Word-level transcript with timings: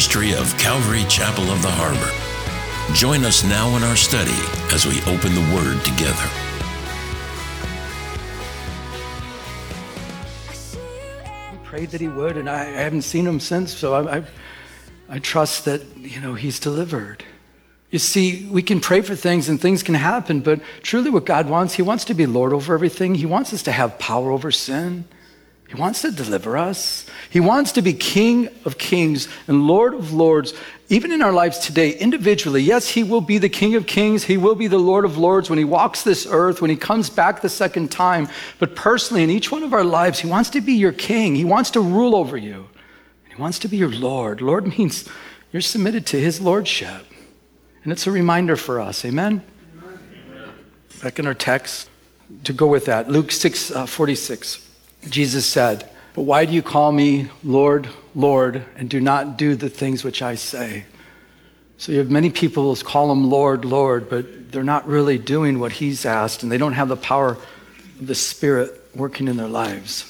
ministry 0.00 0.32
of 0.32 0.56
Calvary 0.56 1.04
Chapel 1.10 1.44
of 1.50 1.60
the 1.60 1.68
Harbor. 1.70 2.94
Join 2.94 3.22
us 3.22 3.44
now 3.44 3.76
in 3.76 3.82
our 3.82 3.96
study 3.96 4.32
as 4.72 4.86
we 4.86 4.98
open 5.02 5.34
the 5.34 5.54
Word 5.54 5.78
together. 5.84 6.26
He 11.52 11.58
prayed 11.64 11.90
that 11.90 12.00
he 12.00 12.08
would, 12.08 12.38
and 12.38 12.48
I, 12.48 12.62
I 12.62 12.80
haven't 12.80 13.02
seen 13.02 13.26
him 13.26 13.38
since, 13.40 13.76
so 13.76 13.92
I, 13.92 14.16
I, 14.16 14.24
I 15.10 15.18
trust 15.18 15.66
that, 15.66 15.82
you 15.98 16.22
know, 16.22 16.32
he's 16.32 16.58
delivered. 16.58 17.22
You 17.90 17.98
see, 17.98 18.48
we 18.50 18.62
can 18.62 18.80
pray 18.80 19.02
for 19.02 19.14
things 19.14 19.50
and 19.50 19.60
things 19.60 19.82
can 19.82 19.96
happen, 19.96 20.40
but 20.40 20.62
truly 20.82 21.10
what 21.10 21.26
God 21.26 21.46
wants, 21.46 21.74
He 21.74 21.82
wants 21.82 22.06
to 22.06 22.14
be 22.14 22.24
Lord 22.24 22.54
over 22.54 22.72
everything. 22.72 23.16
He 23.16 23.26
wants 23.26 23.52
us 23.52 23.62
to 23.64 23.72
have 23.72 23.98
power 23.98 24.30
over 24.30 24.50
sin. 24.50 25.04
He 25.70 25.80
wants 25.80 26.02
to 26.02 26.10
deliver 26.10 26.58
us. 26.58 27.06
He 27.30 27.38
wants 27.38 27.70
to 27.72 27.82
be 27.82 27.92
King 27.92 28.48
of 28.64 28.76
kings 28.76 29.28
and 29.46 29.68
Lord 29.68 29.94
of 29.94 30.12
lords, 30.12 30.52
even 30.88 31.12
in 31.12 31.22
our 31.22 31.30
lives 31.30 31.60
today, 31.60 31.96
individually. 31.96 32.60
Yes, 32.60 32.88
He 32.88 33.04
will 33.04 33.20
be 33.20 33.38
the 33.38 33.48
King 33.48 33.76
of 33.76 33.86
kings. 33.86 34.24
He 34.24 34.36
will 34.36 34.56
be 34.56 34.66
the 34.66 34.80
Lord 34.80 35.04
of 35.04 35.16
lords 35.16 35.48
when 35.48 35.60
He 35.60 35.64
walks 35.64 36.02
this 36.02 36.26
earth, 36.28 36.60
when 36.60 36.70
He 36.70 36.76
comes 36.76 37.08
back 37.08 37.40
the 37.40 37.48
second 37.48 37.92
time. 37.92 38.28
But 38.58 38.74
personally, 38.74 39.22
in 39.22 39.30
each 39.30 39.52
one 39.52 39.62
of 39.62 39.72
our 39.72 39.84
lives, 39.84 40.18
He 40.18 40.28
wants 40.28 40.50
to 40.50 40.60
be 40.60 40.72
your 40.72 40.90
King. 40.90 41.36
He 41.36 41.44
wants 41.44 41.70
to 41.70 41.80
rule 41.80 42.16
over 42.16 42.36
you. 42.36 42.68
He 43.28 43.40
wants 43.40 43.60
to 43.60 43.68
be 43.68 43.76
your 43.76 43.92
Lord. 43.92 44.40
Lord 44.40 44.76
means 44.76 45.08
you're 45.52 45.62
submitted 45.62 46.04
to 46.06 46.20
His 46.20 46.40
Lordship. 46.40 47.06
And 47.84 47.92
it's 47.92 48.08
a 48.08 48.10
reminder 48.10 48.56
for 48.56 48.80
us. 48.80 49.04
Amen? 49.04 49.44
Amen. 49.84 50.52
Back 51.00 51.20
in 51.20 51.28
our 51.28 51.34
text, 51.34 51.88
to 52.42 52.52
go 52.52 52.66
with 52.66 52.86
that, 52.86 53.08
Luke 53.08 53.30
6 53.30 53.70
uh, 53.70 53.86
46, 53.86 54.66
Jesus 55.08 55.46
said, 55.46 55.88
But 56.14 56.22
why 56.22 56.44
do 56.44 56.52
you 56.52 56.62
call 56.62 56.92
me 56.92 57.30
Lord, 57.42 57.88
Lord, 58.14 58.64
and 58.76 58.88
do 58.88 59.00
not 59.00 59.36
do 59.36 59.54
the 59.54 59.68
things 59.68 60.04
which 60.04 60.22
I 60.22 60.34
say? 60.34 60.84
So 61.78 61.92
you 61.92 61.98
have 61.98 62.10
many 62.10 62.30
people 62.30 62.74
who 62.74 62.82
call 62.82 63.10
him 63.10 63.30
Lord, 63.30 63.64
Lord, 63.64 64.10
but 64.10 64.52
they're 64.52 64.62
not 64.62 64.86
really 64.86 65.16
doing 65.16 65.58
what 65.58 65.72
he's 65.72 66.04
asked, 66.04 66.42
and 66.42 66.52
they 66.52 66.58
don't 66.58 66.74
have 66.74 66.88
the 66.88 66.96
power 66.96 67.38
of 67.98 68.06
the 68.06 68.14
Spirit 68.14 68.72
working 68.94 69.28
in 69.28 69.36
their 69.36 69.48
lives. 69.48 70.06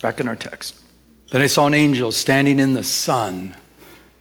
Back 0.00 0.20
in 0.20 0.28
our 0.28 0.36
text. 0.36 0.80
Then 1.30 1.42
I 1.42 1.46
saw 1.46 1.66
an 1.66 1.74
angel 1.74 2.10
standing 2.10 2.58
in 2.58 2.72
the 2.72 2.82
sun 2.82 3.54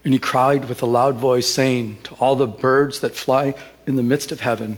and 0.04 0.14
he 0.14 0.20
cried 0.20 0.70
with 0.70 0.82
a 0.82 0.86
loud 0.86 1.16
voice, 1.16 1.48
saying 1.48 1.98
to 2.04 2.16
all 2.16 2.36
the 2.36 2.48
birds 2.48 3.02
that 3.02 3.16
fly 3.16 3.54
in 3.86 3.96
the 3.96 4.04
midst 4.04 4.32
of 4.32 4.40
heaven, 4.40 4.78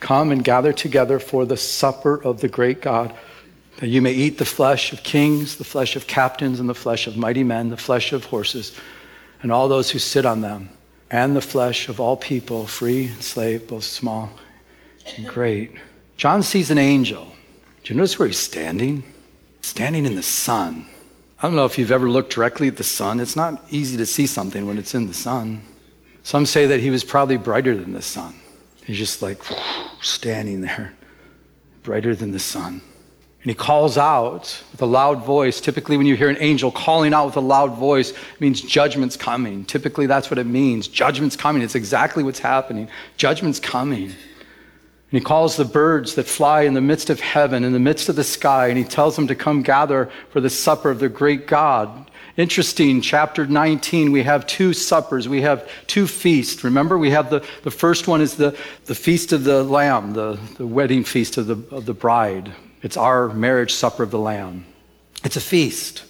Come 0.00 0.30
and 0.30 0.44
gather 0.44 0.72
together 0.72 1.18
for 1.18 1.44
the 1.44 1.56
supper 1.56 2.22
of 2.22 2.40
the 2.40 2.48
great 2.48 2.80
God, 2.80 3.14
that 3.80 3.88
you 3.88 4.02
may 4.02 4.12
eat 4.12 4.36
the 4.36 4.44
flesh 4.44 4.92
of 4.92 5.02
kings, 5.02 5.56
the 5.56 5.64
flesh 5.64 5.96
of 5.96 6.06
captains, 6.06 6.60
and 6.60 6.68
the 6.68 6.74
flesh 6.74 7.06
of 7.06 7.16
mighty 7.16 7.42
men, 7.42 7.70
the 7.70 7.76
flesh 7.76 8.12
of 8.12 8.26
horses, 8.26 8.78
and 9.42 9.50
all 9.50 9.68
those 9.68 9.90
who 9.90 9.98
sit 9.98 10.26
on 10.26 10.42
them, 10.42 10.68
and 11.10 11.34
the 11.34 11.40
flesh 11.40 11.88
of 11.88 11.98
all 11.98 12.16
people, 12.16 12.66
free 12.66 13.06
and 13.06 13.22
slave, 13.22 13.66
both 13.66 13.84
small 13.84 14.30
and 15.16 15.26
great. 15.26 15.72
John 16.18 16.42
sees 16.42 16.70
an 16.70 16.76
angel. 16.76 17.32
Do 17.82 17.94
you 17.94 17.96
notice 17.96 18.18
where 18.18 18.28
he's 18.28 18.38
standing? 18.38 19.02
Standing 19.62 20.04
in 20.04 20.14
the 20.14 20.22
sun. 20.22 20.86
I 21.38 21.46
don't 21.46 21.56
know 21.56 21.64
if 21.64 21.78
you've 21.78 21.90
ever 21.90 22.10
looked 22.10 22.34
directly 22.34 22.68
at 22.68 22.76
the 22.76 22.84
sun. 22.84 23.18
It's 23.18 23.34
not 23.34 23.64
easy 23.70 23.96
to 23.96 24.04
see 24.04 24.26
something 24.26 24.66
when 24.66 24.76
it's 24.76 24.94
in 24.94 25.06
the 25.06 25.14
sun. 25.14 25.62
Some 26.22 26.44
say 26.44 26.66
that 26.66 26.80
he 26.80 26.90
was 26.90 27.02
probably 27.02 27.38
brighter 27.38 27.74
than 27.74 27.94
the 27.94 28.02
sun. 28.02 28.34
He's 28.84 28.98
just 28.98 29.22
like 29.22 29.40
standing 30.02 30.60
there, 30.60 30.92
brighter 31.82 32.14
than 32.14 32.32
the 32.32 32.38
sun. 32.38 32.82
And 33.42 33.50
he 33.50 33.54
calls 33.54 33.96
out 33.96 34.62
with 34.70 34.82
a 34.82 34.86
loud 34.86 35.24
voice. 35.24 35.62
Typically, 35.62 35.96
when 35.96 36.06
you 36.06 36.14
hear 36.14 36.28
an 36.28 36.36
angel 36.40 36.70
calling 36.70 37.14
out 37.14 37.24
with 37.24 37.36
a 37.36 37.40
loud 37.40 37.74
voice, 37.74 38.12
means 38.38 38.60
judgment's 38.60 39.16
coming. 39.16 39.64
Typically, 39.64 40.06
that's 40.06 40.30
what 40.30 40.38
it 40.38 40.44
means. 40.44 40.88
Judgment's 40.88 41.36
coming. 41.36 41.62
It's 41.62 41.74
exactly 41.74 42.22
what's 42.22 42.40
happening. 42.40 42.88
Judgment's 43.16 43.58
coming. 43.58 44.12
And 45.12 45.18
he 45.18 45.24
calls 45.24 45.56
the 45.56 45.64
birds 45.64 46.16
that 46.16 46.26
fly 46.26 46.62
in 46.62 46.74
the 46.74 46.82
midst 46.82 47.08
of 47.08 47.18
heaven, 47.18 47.64
in 47.64 47.72
the 47.72 47.80
midst 47.80 48.10
of 48.10 48.16
the 48.16 48.24
sky, 48.24 48.68
and 48.68 48.76
he 48.76 48.84
tells 48.84 49.16
them 49.16 49.26
to 49.28 49.34
come 49.34 49.62
gather 49.62 50.10
for 50.28 50.40
the 50.40 50.50
supper 50.50 50.90
of 50.90 51.00
the 51.00 51.08
great 51.08 51.46
God. 51.46 52.10
Interesting, 52.36 53.00
chapter 53.00 53.46
19, 53.46 54.12
we 54.12 54.22
have 54.22 54.46
two 54.46 54.72
suppers. 54.72 55.28
We 55.28 55.40
have 55.40 55.68
two 55.86 56.06
feasts. 56.06 56.62
Remember, 56.62 56.98
we 56.98 57.10
have 57.10 57.30
the, 57.30 57.44
the 57.62 57.70
first 57.70 58.06
one 58.06 58.20
is 58.20 58.36
the, 58.36 58.56
the 58.84 58.94
feast 58.94 59.32
of 59.32 59.44
the 59.44 59.64
Lamb, 59.64 60.12
the, 60.12 60.38
the 60.58 60.66
wedding 60.66 61.04
feast 61.04 61.38
of 61.38 61.46
the, 61.46 61.74
of 61.74 61.86
the 61.86 61.94
bride. 61.94 62.52
It's 62.82 62.96
our 62.96 63.28
marriage 63.28 63.74
supper 63.74 64.02
of 64.02 64.10
the 64.10 64.18
Lamb. 64.18 64.64
It's 65.24 65.36
a 65.36 65.40
feast. 65.40 66.04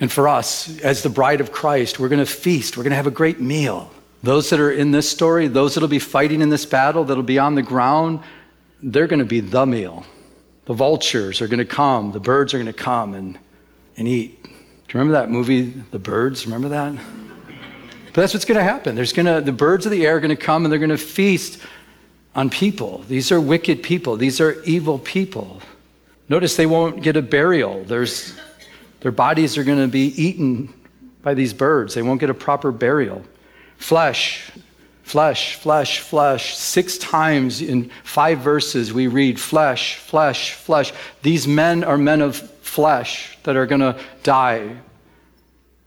And 0.00 0.10
for 0.10 0.28
us, 0.28 0.80
as 0.80 1.02
the 1.02 1.08
bride 1.08 1.40
of 1.40 1.52
Christ, 1.52 1.98
we're 1.98 2.08
going 2.08 2.24
to 2.24 2.26
feast. 2.26 2.76
We're 2.76 2.82
going 2.82 2.90
to 2.90 2.96
have 2.96 3.06
a 3.06 3.12
great 3.12 3.40
meal. 3.40 3.90
Those 4.22 4.50
that 4.50 4.60
are 4.60 4.70
in 4.70 4.90
this 4.90 5.08
story, 5.08 5.48
those 5.48 5.74
that'll 5.74 5.88
be 5.88 5.98
fighting 5.98 6.40
in 6.40 6.48
this 6.48 6.64
battle, 6.64 7.04
that'll 7.04 7.22
be 7.22 7.38
on 7.38 7.54
the 7.54 7.62
ground, 7.62 8.20
they're 8.82 9.06
going 9.06 9.18
to 9.18 9.24
be 9.24 9.40
the 9.40 9.66
meal. 9.66 10.04
The 10.66 10.72
vultures 10.72 11.42
are 11.42 11.48
going 11.48 11.58
to 11.58 11.64
come, 11.64 12.12
the 12.12 12.20
birds 12.20 12.54
are 12.54 12.58
going 12.58 12.66
to 12.66 12.72
come 12.72 13.14
and, 13.14 13.38
and 13.96 14.08
eat. 14.08 14.42
Do 14.42 14.50
you 14.50 15.00
remember 15.00 15.12
that 15.12 15.30
movie, 15.30 15.62
The 15.90 15.98
Birds? 15.98 16.46
Remember 16.46 16.68
that? 16.70 16.94
But 18.06 18.14
that's 18.14 18.32
what's 18.32 18.44
going 18.44 18.58
to 18.58 18.64
happen. 18.64 18.94
There's 18.94 19.12
going 19.12 19.26
to, 19.26 19.40
the 19.40 19.52
birds 19.52 19.86
of 19.86 19.92
the 19.92 20.06
air 20.06 20.16
are 20.16 20.20
going 20.20 20.34
to 20.34 20.42
come 20.42 20.64
and 20.64 20.72
they're 20.72 20.78
going 20.78 20.90
to 20.90 20.96
feast 20.96 21.58
on 22.34 22.48
people. 22.48 23.04
These 23.08 23.30
are 23.32 23.40
wicked 23.40 23.82
people, 23.82 24.16
these 24.16 24.40
are 24.40 24.62
evil 24.64 24.98
people. 24.98 25.60
Notice 26.28 26.56
they 26.56 26.66
won't 26.66 27.02
get 27.02 27.16
a 27.16 27.22
burial. 27.22 27.84
There's, 27.84 28.34
their 29.00 29.12
bodies 29.12 29.58
are 29.58 29.64
going 29.64 29.78
to 29.78 29.88
be 29.88 30.06
eaten 30.20 30.72
by 31.22 31.34
these 31.34 31.54
birds, 31.54 31.94
they 31.94 32.02
won't 32.02 32.20
get 32.20 32.28
a 32.28 32.34
proper 32.34 32.70
burial. 32.70 33.24
Flesh, 33.78 34.50
flesh, 35.02 35.56
flesh, 35.56 36.00
flesh. 36.00 36.56
Six 36.56 36.98
times 36.98 37.62
in 37.62 37.90
five 38.02 38.40
verses 38.40 38.92
we 38.92 39.06
read 39.06 39.40
flesh, 39.40 39.96
flesh, 39.96 40.52
flesh. 40.52 40.92
These 41.22 41.48
men 41.48 41.82
are 41.82 41.96
men 41.96 42.20
of 42.20 42.36
flesh 42.60 43.38
that 43.44 43.56
are 43.56 43.66
going 43.66 43.80
to 43.80 43.98
die. 44.22 44.76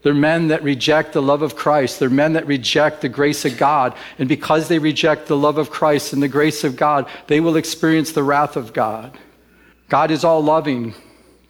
They're 0.01 0.13
men 0.13 0.47
that 0.47 0.63
reject 0.63 1.13
the 1.13 1.21
love 1.21 1.41
of 1.41 1.55
Christ. 1.55 1.99
They're 1.99 2.09
men 2.09 2.33
that 2.33 2.47
reject 2.47 3.01
the 3.01 3.09
grace 3.09 3.45
of 3.45 3.57
God. 3.57 3.93
And 4.17 4.29
because 4.29 4.67
they 4.67 4.79
reject 4.79 5.27
the 5.27 5.37
love 5.37 5.57
of 5.57 5.69
Christ 5.69 6.13
and 6.13 6.23
the 6.23 6.27
grace 6.27 6.63
of 6.63 6.75
God, 6.75 7.09
they 7.27 7.39
will 7.39 7.57
experience 7.57 8.11
the 8.11 8.23
wrath 8.23 8.55
of 8.55 8.73
God. 8.73 9.17
God 9.89 10.11
is 10.11 10.23
all 10.23 10.43
loving. 10.43 10.93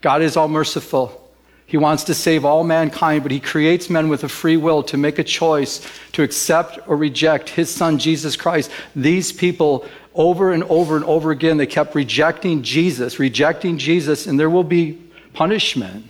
God 0.01 0.21
is 0.21 0.37
all 0.37 0.47
merciful. 0.47 1.23
He 1.65 1.75
wants 1.75 2.05
to 2.05 2.13
save 2.13 2.45
all 2.45 2.63
mankind, 2.63 3.23
but 3.23 3.31
he 3.31 3.41
creates 3.41 3.89
men 3.89 4.07
with 4.07 4.23
a 4.23 4.29
free 4.29 4.55
will 4.55 4.83
to 4.83 4.95
make 4.95 5.19
a 5.19 5.23
choice 5.23 5.85
to 6.13 6.23
accept 6.23 6.79
or 6.87 6.95
reject 6.95 7.49
his 7.49 7.69
son, 7.69 7.99
Jesus 7.99 8.37
Christ. 8.37 8.71
These 8.95 9.33
people, 9.33 9.85
over 10.15 10.53
and 10.53 10.63
over 10.63 10.95
and 10.95 11.03
over 11.03 11.31
again, 11.31 11.57
they 11.57 11.65
kept 11.65 11.93
rejecting 11.93 12.63
Jesus, 12.63 13.19
rejecting 13.19 13.77
Jesus, 13.77 14.27
and 14.27 14.39
there 14.39 14.49
will 14.49 14.63
be 14.63 14.93
punishment. 15.33 16.05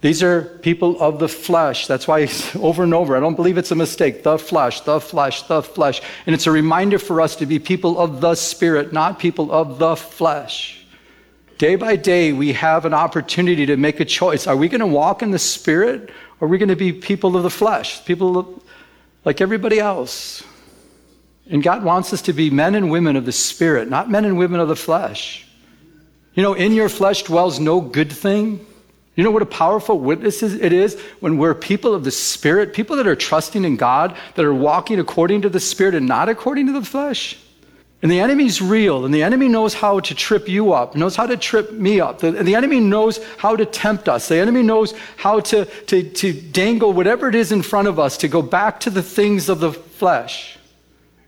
These 0.00 0.24
are 0.24 0.42
people 0.42 1.00
of 1.00 1.20
the 1.20 1.28
flesh. 1.28 1.86
That's 1.86 2.08
why 2.08 2.28
over 2.58 2.82
and 2.82 2.92
over, 2.92 3.16
I 3.16 3.20
don't 3.20 3.36
believe 3.36 3.58
it's 3.58 3.70
a 3.70 3.76
mistake. 3.76 4.24
The 4.24 4.38
flesh, 4.38 4.80
the 4.80 5.00
flesh, 5.00 5.42
the 5.42 5.62
flesh. 5.62 6.02
And 6.26 6.34
it's 6.34 6.48
a 6.48 6.50
reminder 6.50 6.98
for 6.98 7.20
us 7.20 7.36
to 7.36 7.46
be 7.46 7.60
people 7.60 7.98
of 7.98 8.20
the 8.20 8.34
spirit, 8.34 8.92
not 8.92 9.20
people 9.20 9.52
of 9.52 9.78
the 9.78 9.94
flesh. 9.94 10.83
Day 11.58 11.76
by 11.76 11.96
day, 11.96 12.32
we 12.32 12.52
have 12.54 12.84
an 12.84 12.94
opportunity 12.94 13.66
to 13.66 13.76
make 13.76 14.00
a 14.00 14.04
choice. 14.04 14.46
Are 14.46 14.56
we 14.56 14.68
going 14.68 14.80
to 14.80 14.86
walk 14.86 15.22
in 15.22 15.30
the 15.30 15.38
Spirit 15.38 16.10
or 16.40 16.46
are 16.46 16.50
we 16.50 16.58
going 16.58 16.68
to 16.68 16.76
be 16.76 16.92
people 16.92 17.36
of 17.36 17.44
the 17.44 17.50
flesh, 17.50 18.04
people 18.04 18.60
like 19.24 19.40
everybody 19.40 19.78
else? 19.78 20.42
And 21.48 21.62
God 21.62 21.84
wants 21.84 22.12
us 22.12 22.22
to 22.22 22.32
be 22.32 22.50
men 22.50 22.74
and 22.74 22.90
women 22.90 23.16
of 23.16 23.24
the 23.24 23.32
Spirit, 23.32 23.88
not 23.88 24.10
men 24.10 24.24
and 24.24 24.36
women 24.36 24.58
of 24.58 24.68
the 24.68 24.76
flesh. 24.76 25.46
You 26.34 26.42
know, 26.42 26.54
in 26.54 26.72
your 26.72 26.88
flesh 26.88 27.22
dwells 27.22 27.60
no 27.60 27.80
good 27.80 28.10
thing. 28.10 28.66
You 29.14 29.22
know 29.22 29.30
what 29.30 29.42
a 29.42 29.46
powerful 29.46 30.00
witness 30.00 30.42
it 30.42 30.72
is 30.72 31.00
when 31.20 31.38
we're 31.38 31.54
people 31.54 31.94
of 31.94 32.02
the 32.02 32.10
Spirit, 32.10 32.74
people 32.74 32.96
that 32.96 33.06
are 33.06 33.14
trusting 33.14 33.64
in 33.64 33.76
God, 33.76 34.16
that 34.34 34.44
are 34.44 34.54
walking 34.54 34.98
according 34.98 35.42
to 35.42 35.48
the 35.48 35.60
Spirit 35.60 35.94
and 35.94 36.08
not 36.08 36.28
according 36.28 36.66
to 36.66 36.72
the 36.72 36.82
flesh? 36.82 37.38
And 38.04 38.12
the 38.12 38.20
enemy's 38.20 38.60
real, 38.60 39.06
and 39.06 39.14
the 39.14 39.22
enemy 39.22 39.48
knows 39.48 39.72
how 39.72 39.98
to 39.98 40.14
trip 40.14 40.46
you 40.46 40.74
up, 40.74 40.94
knows 40.94 41.16
how 41.16 41.26
to 41.26 41.38
trip 41.38 41.72
me 41.72 42.00
up. 42.00 42.18
The, 42.18 42.32
the 42.32 42.54
enemy 42.54 42.78
knows 42.78 43.18
how 43.38 43.56
to 43.56 43.64
tempt 43.64 44.10
us. 44.10 44.28
The 44.28 44.36
enemy 44.36 44.62
knows 44.62 44.92
how 45.16 45.40
to, 45.40 45.64
to, 45.64 46.10
to 46.10 46.32
dangle 46.34 46.92
whatever 46.92 47.30
it 47.30 47.34
is 47.34 47.50
in 47.50 47.62
front 47.62 47.88
of 47.88 47.98
us 47.98 48.18
to 48.18 48.28
go 48.28 48.42
back 48.42 48.80
to 48.80 48.90
the 48.90 49.02
things 49.02 49.48
of 49.48 49.60
the 49.60 49.72
flesh. 49.72 50.58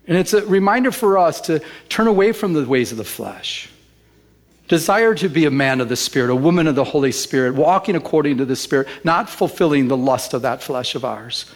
And 0.05 0.19
it's 0.19 0.33
a 0.33 0.45
reminder 0.45 0.91
for 0.91 1.17
us 1.17 1.41
to 1.41 1.63
turn 1.89 2.05
away 2.05 2.31
from 2.31 2.53
the 2.53 2.63
ways 2.63 2.91
of 2.91 2.99
the 2.99 3.03
flesh. 3.03 3.71
Desire 4.67 5.15
to 5.15 5.29
be 5.29 5.45
a 5.45 5.51
man 5.51 5.81
of 5.81 5.89
the 5.89 5.95
Spirit, 5.95 6.29
a 6.29 6.35
woman 6.35 6.67
of 6.67 6.75
the 6.75 6.83
Holy 6.83 7.11
Spirit, 7.11 7.55
walking 7.55 7.95
according 7.95 8.37
to 8.37 8.45
the 8.45 8.55
Spirit, 8.55 8.87
not 9.03 9.31
fulfilling 9.31 9.87
the 9.87 9.97
lust 9.97 10.35
of 10.35 10.43
that 10.43 10.61
flesh 10.61 10.93
of 10.93 11.03
ours. 11.03 11.51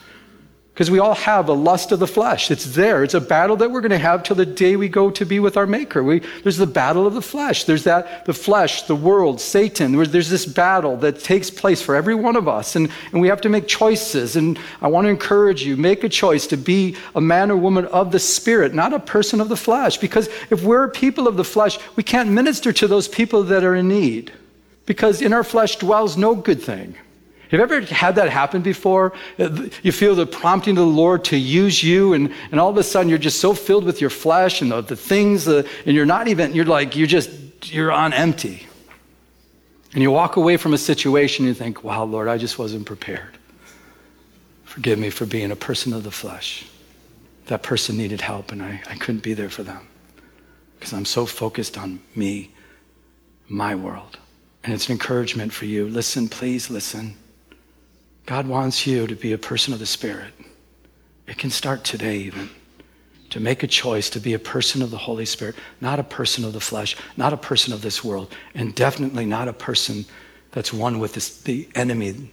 Because 0.81 0.89
we 0.89 0.97
all 0.97 1.13
have 1.13 1.47
a 1.47 1.53
lust 1.53 1.91
of 1.91 1.99
the 1.99 2.07
flesh. 2.07 2.49
It's 2.49 2.73
there. 2.73 3.03
It's 3.03 3.13
a 3.13 3.21
battle 3.21 3.55
that 3.57 3.69
we're 3.69 3.81
going 3.81 3.91
to 3.91 3.99
have 3.99 4.23
till 4.23 4.35
the 4.35 4.47
day 4.47 4.75
we 4.75 4.89
go 4.89 5.11
to 5.11 5.25
be 5.27 5.39
with 5.39 5.55
our 5.55 5.67
Maker. 5.67 6.03
We, 6.03 6.23
there's 6.41 6.57
the 6.57 6.65
battle 6.65 7.05
of 7.05 7.13
the 7.13 7.21
flesh. 7.21 7.65
There's 7.65 7.83
that, 7.83 8.25
the 8.25 8.33
flesh, 8.33 8.81
the 8.87 8.95
world, 8.95 9.39
Satan. 9.39 9.91
There's, 9.91 10.31
this 10.31 10.47
battle 10.47 10.97
that 10.97 11.19
takes 11.19 11.51
place 11.51 11.83
for 11.83 11.93
every 11.93 12.15
one 12.15 12.35
of 12.35 12.47
us. 12.47 12.75
And, 12.75 12.89
and 13.11 13.21
we 13.21 13.27
have 13.27 13.41
to 13.41 13.49
make 13.49 13.67
choices. 13.67 14.35
And 14.35 14.57
I 14.81 14.87
want 14.87 15.05
to 15.05 15.09
encourage 15.09 15.63
you 15.63 15.77
make 15.77 16.03
a 16.03 16.09
choice 16.09 16.47
to 16.47 16.57
be 16.57 16.95
a 17.13 17.21
man 17.21 17.51
or 17.51 17.57
woman 17.57 17.85
of 17.85 18.11
the 18.11 18.17
Spirit, 18.17 18.73
not 18.73 18.91
a 18.91 18.99
person 18.99 19.39
of 19.39 19.49
the 19.49 19.57
flesh. 19.57 19.99
Because 19.99 20.29
if 20.49 20.63
we're 20.63 20.87
people 20.87 21.27
of 21.27 21.37
the 21.37 21.43
flesh, 21.43 21.77
we 21.95 22.01
can't 22.01 22.31
minister 22.31 22.73
to 22.73 22.87
those 22.87 23.07
people 23.07 23.43
that 23.43 23.63
are 23.63 23.75
in 23.75 23.87
need. 23.87 24.33
Because 24.87 25.21
in 25.21 25.31
our 25.31 25.43
flesh 25.43 25.75
dwells 25.75 26.17
no 26.17 26.33
good 26.33 26.59
thing. 26.59 26.95
Have 27.51 27.59
you 27.59 27.63
ever 27.63 27.81
had 27.81 28.15
that 28.15 28.29
happen 28.29 28.61
before? 28.61 29.11
Uh, 29.37 29.67
you 29.83 29.91
feel 29.91 30.15
the 30.15 30.25
prompting 30.25 30.77
of 30.77 30.85
the 30.85 30.91
Lord 30.91 31.25
to 31.25 31.37
use 31.37 31.83
you, 31.83 32.13
and, 32.13 32.33
and 32.49 32.61
all 32.61 32.69
of 32.69 32.77
a 32.77 32.83
sudden 32.83 33.09
you're 33.09 33.17
just 33.17 33.41
so 33.41 33.53
filled 33.53 33.83
with 33.83 33.99
your 33.99 34.09
flesh 34.09 34.61
and 34.61 34.71
the, 34.71 34.79
the 34.79 34.95
things, 34.95 35.49
uh, 35.49 35.63
and 35.85 35.93
you're 35.93 36.05
not 36.05 36.29
even, 36.29 36.55
you're 36.55 36.63
like, 36.63 36.95
you're 36.95 37.07
just, 37.07 37.29
you're 37.73 37.91
on 37.91 38.13
empty. 38.13 38.65
And 39.93 40.01
you 40.01 40.11
walk 40.11 40.37
away 40.37 40.55
from 40.55 40.73
a 40.73 40.77
situation 40.77 41.45
and 41.45 41.53
you 41.53 41.59
think, 41.59 41.83
wow, 41.83 42.05
Lord, 42.05 42.29
I 42.29 42.37
just 42.37 42.57
wasn't 42.57 42.85
prepared. 42.85 43.37
Forgive 44.63 44.97
me 44.97 45.09
for 45.09 45.25
being 45.25 45.51
a 45.51 45.55
person 45.57 45.91
of 45.91 46.03
the 46.03 46.11
flesh. 46.11 46.65
That 47.47 47.63
person 47.63 47.97
needed 47.97 48.21
help, 48.21 48.53
and 48.53 48.63
I, 48.63 48.81
I 48.89 48.95
couldn't 48.95 49.23
be 49.23 49.33
there 49.33 49.49
for 49.49 49.63
them 49.63 49.85
because 50.79 50.93
I'm 50.93 51.03
so 51.03 51.25
focused 51.25 51.77
on 51.77 51.99
me, 52.15 52.53
my 53.49 53.75
world. 53.75 54.19
And 54.63 54.73
it's 54.73 54.87
an 54.87 54.93
encouragement 54.93 55.51
for 55.51 55.65
you. 55.65 55.89
Listen, 55.89 56.29
please 56.29 56.69
listen. 56.69 57.17
God 58.25 58.47
wants 58.47 58.85
you 58.85 59.07
to 59.07 59.15
be 59.15 59.33
a 59.33 59.37
person 59.37 59.73
of 59.73 59.79
the 59.79 59.85
Spirit. 59.85 60.33
It 61.27 61.37
can 61.37 61.49
start 61.49 61.83
today, 61.83 62.17
even. 62.17 62.49
To 63.31 63.39
make 63.39 63.63
a 63.63 63.67
choice 63.67 64.09
to 64.11 64.19
be 64.19 64.33
a 64.33 64.39
person 64.39 64.81
of 64.81 64.91
the 64.91 64.97
Holy 64.97 65.25
Spirit, 65.25 65.55
not 65.79 65.99
a 65.99 66.03
person 66.03 66.43
of 66.43 66.53
the 66.53 66.59
flesh, 66.59 66.97
not 67.15 67.31
a 67.31 67.37
person 67.37 67.73
of 67.73 67.81
this 67.81 68.03
world, 68.03 68.33
and 68.53 68.75
definitely 68.75 69.25
not 69.25 69.47
a 69.47 69.53
person 69.53 70.05
that's 70.51 70.73
one 70.73 70.99
with 70.99 71.13
this, 71.13 71.41
the 71.41 71.67
enemy, 71.75 72.31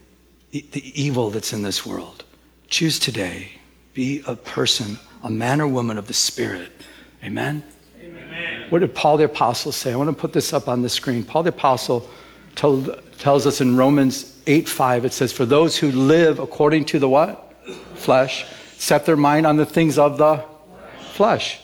the, 0.51 0.65
the 0.73 1.01
evil 1.01 1.31
that's 1.31 1.53
in 1.53 1.63
this 1.63 1.87
world. 1.87 2.25
Choose 2.67 2.99
today. 2.99 3.53
Be 3.95 4.23
a 4.27 4.35
person, 4.35 4.99
a 5.23 5.31
man 5.31 5.61
or 5.61 5.69
woman 5.69 5.99
of 5.99 6.09
the 6.09 6.15
Spirit. 6.15 6.73
Amen? 7.23 7.63
Amen. 8.01 8.67
What 8.71 8.81
did 8.81 8.95
Paul 8.95 9.17
the 9.17 9.25
Apostle 9.25 9.73
say? 9.73 9.93
I 9.93 9.97
want 9.97 10.11
to 10.11 10.17
put 10.17 10.33
this 10.33 10.53
up 10.53 10.69
on 10.69 10.83
the 10.83 10.89
screen. 10.89 11.25
Paul 11.25 11.45
the 11.45 11.51
Apostle 11.51 12.09
told, 12.55 13.01
tells 13.19 13.47
us 13.47 13.61
in 13.61 13.77
Romans 13.77 14.38
8 14.49 14.69
5, 14.69 15.05
it 15.05 15.13
says, 15.13 15.33
For 15.33 15.45
those 15.45 15.77
who 15.77 15.93
live 15.93 16.39
according 16.39 16.87
to 16.87 16.99
the 16.99 17.09
what? 17.09 17.53
Flesh, 17.95 18.47
set 18.79 19.05
their 19.05 19.17
mind 19.17 19.47
on 19.47 19.57
the 19.57 19.67
things 19.67 19.99
of 19.99 20.17
the 20.17 20.43
flesh. 21.13 21.61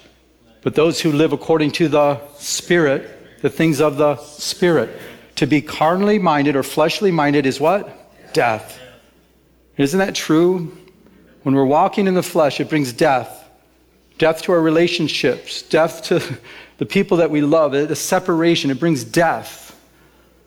But 0.63 0.75
those 0.75 1.01
who 1.01 1.11
live 1.11 1.33
according 1.33 1.73
to 1.73 1.89
the 1.89 2.21
Spirit, 2.37 3.41
the 3.41 3.49
things 3.49 3.81
of 3.81 3.97
the 3.97 4.17
Spirit. 4.17 4.91
To 5.37 5.47
be 5.47 5.63
carnally 5.63 6.19
minded 6.19 6.57
or 6.57 6.63
fleshly 6.63 7.11
minded 7.11 7.47
is 7.47 7.59
what? 7.59 8.33
Death. 8.35 8.79
Isn't 9.79 9.99
that 9.99 10.15
true? 10.15 10.77
When 11.43 11.55
we're 11.55 11.65
walking 11.65 12.07
in 12.07 12.15
the 12.15 12.23
flesh, 12.23 12.61
it 12.61 12.69
brings 12.69 12.93
death. 12.93 13.49
Death 14.19 14.43
to 14.43 14.53
our 14.53 14.61
relationships, 14.61 15.63
death 15.63 16.03
to 16.05 16.39
the 16.79 16.87
people 16.87 17.17
that 17.17 17.31
we 17.31 17.41
love, 17.41 17.73
a 17.73 17.97
separation. 17.97 18.71
It 18.71 18.79
brings 18.79 19.05
death. 19.05 19.64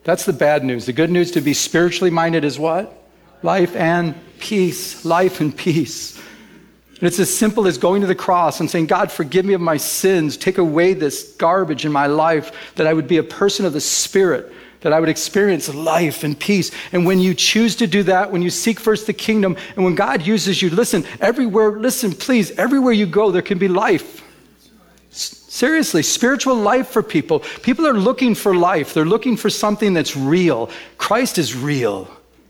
That's 0.07 0.23
the 0.23 0.31
bad 0.31 0.63
news. 0.63 0.85
The 0.85 0.93
good 0.93 1.11
news 1.11 1.31
to 1.31 1.41
be 1.41 1.53
spiritually 1.53 2.09
minded 2.09 2.45
is 2.45 2.57
what? 2.57 2.97
Life 3.43 3.75
and 3.75 4.15
peace. 4.39 5.03
Life 5.03 5.41
and 5.41 5.55
peace. 5.55 6.17
And 6.91 7.03
it's 7.03 7.19
as 7.19 7.35
simple 7.35 7.67
as 7.67 7.77
going 7.77 7.99
to 7.99 8.07
the 8.07 8.15
cross 8.15 8.61
and 8.61 8.71
saying, 8.71 8.85
God, 8.85 9.11
forgive 9.11 9.43
me 9.43 9.53
of 9.53 9.59
my 9.59 9.75
sins. 9.75 10.37
Take 10.37 10.59
away 10.59 10.93
this 10.93 11.33
garbage 11.33 11.83
in 11.83 11.91
my 11.91 12.07
life, 12.07 12.73
that 12.75 12.87
I 12.87 12.93
would 12.93 13.09
be 13.09 13.17
a 13.17 13.23
person 13.23 13.65
of 13.65 13.73
the 13.73 13.81
Spirit, 13.81 14.49
that 14.79 14.93
I 14.93 15.01
would 15.01 15.09
experience 15.09 15.75
life 15.75 16.23
and 16.23 16.39
peace. 16.39 16.71
And 16.93 17.05
when 17.05 17.19
you 17.19 17.33
choose 17.33 17.75
to 17.75 17.85
do 17.85 18.03
that, 18.03 18.31
when 18.31 18.41
you 18.41 18.49
seek 18.49 18.79
first 18.79 19.07
the 19.07 19.13
kingdom, 19.13 19.57
and 19.75 19.83
when 19.83 19.95
God 19.95 20.25
uses 20.25 20.61
you, 20.61 20.69
listen, 20.69 21.03
everywhere, 21.19 21.71
listen, 21.71 22.13
please, 22.13 22.51
everywhere 22.51 22.93
you 22.93 23.07
go, 23.07 23.29
there 23.29 23.41
can 23.41 23.57
be 23.57 23.67
life. 23.67 24.23
Seriously, 25.57 26.03
spiritual 26.03 26.53
life 26.53 26.89
for 26.89 27.01
people. 27.01 27.39
People 27.63 27.87
are 27.87 27.93
looking 27.97 28.35
for 28.35 28.53
life. 28.55 28.93
They're 28.93 29.05
looking 29.05 29.35
for 29.35 29.49
something 29.49 29.95
that's 29.95 30.15
real. 30.15 30.69
Christ 30.99 31.39
is 31.39 31.55
real. 31.55 32.07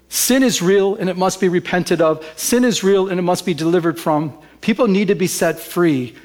Sin 0.09 0.43
is 0.43 0.61
real 0.61 0.95
and 0.95 1.09
it 1.09 1.15
must 1.15 1.39
be 1.39 1.47
repented 1.47 2.01
of. 2.01 2.29
Sin 2.35 2.65
is 2.65 2.83
real 2.83 3.07
and 3.07 3.17
it 3.17 3.23
must 3.23 3.45
be 3.45 3.53
delivered 3.53 3.97
from. 3.97 4.37
People 4.59 4.89
need 4.89 5.07
to 5.07 5.15
be 5.15 5.25
set 5.25 5.57
free. 5.57 6.15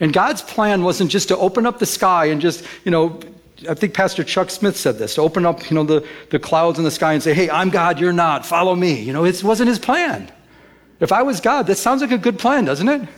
And 0.00 0.12
God's 0.12 0.42
plan 0.42 0.82
wasn't 0.82 1.10
just 1.10 1.28
to 1.28 1.36
open 1.38 1.64
up 1.64 1.78
the 1.78 1.86
sky 1.86 2.26
and 2.26 2.42
just, 2.42 2.62
you 2.84 2.90
know, 2.90 3.18
I 3.66 3.72
think 3.72 3.94
Pastor 3.94 4.22
Chuck 4.22 4.50
Smith 4.50 4.76
said 4.76 4.98
this 4.98 5.14
to 5.14 5.22
open 5.22 5.46
up, 5.46 5.70
you 5.70 5.76
know, 5.76 5.84
the, 5.84 6.06
the 6.28 6.38
clouds 6.38 6.76
in 6.76 6.84
the 6.84 6.90
sky 6.90 7.14
and 7.14 7.22
say, 7.22 7.32
hey, 7.32 7.48
I'm 7.48 7.70
God, 7.70 7.98
you're 7.98 8.12
not, 8.12 8.44
follow 8.44 8.74
me. 8.74 9.00
You 9.00 9.14
know, 9.14 9.24
it 9.24 9.42
wasn't 9.42 9.70
his 9.70 9.78
plan. 9.78 10.30
If 11.00 11.10
I 11.10 11.22
was 11.22 11.40
God, 11.40 11.68
that 11.68 11.78
sounds 11.78 12.02
like 12.02 12.12
a 12.12 12.18
good 12.18 12.38
plan, 12.38 12.66
doesn't 12.66 12.86
it? 12.86 13.08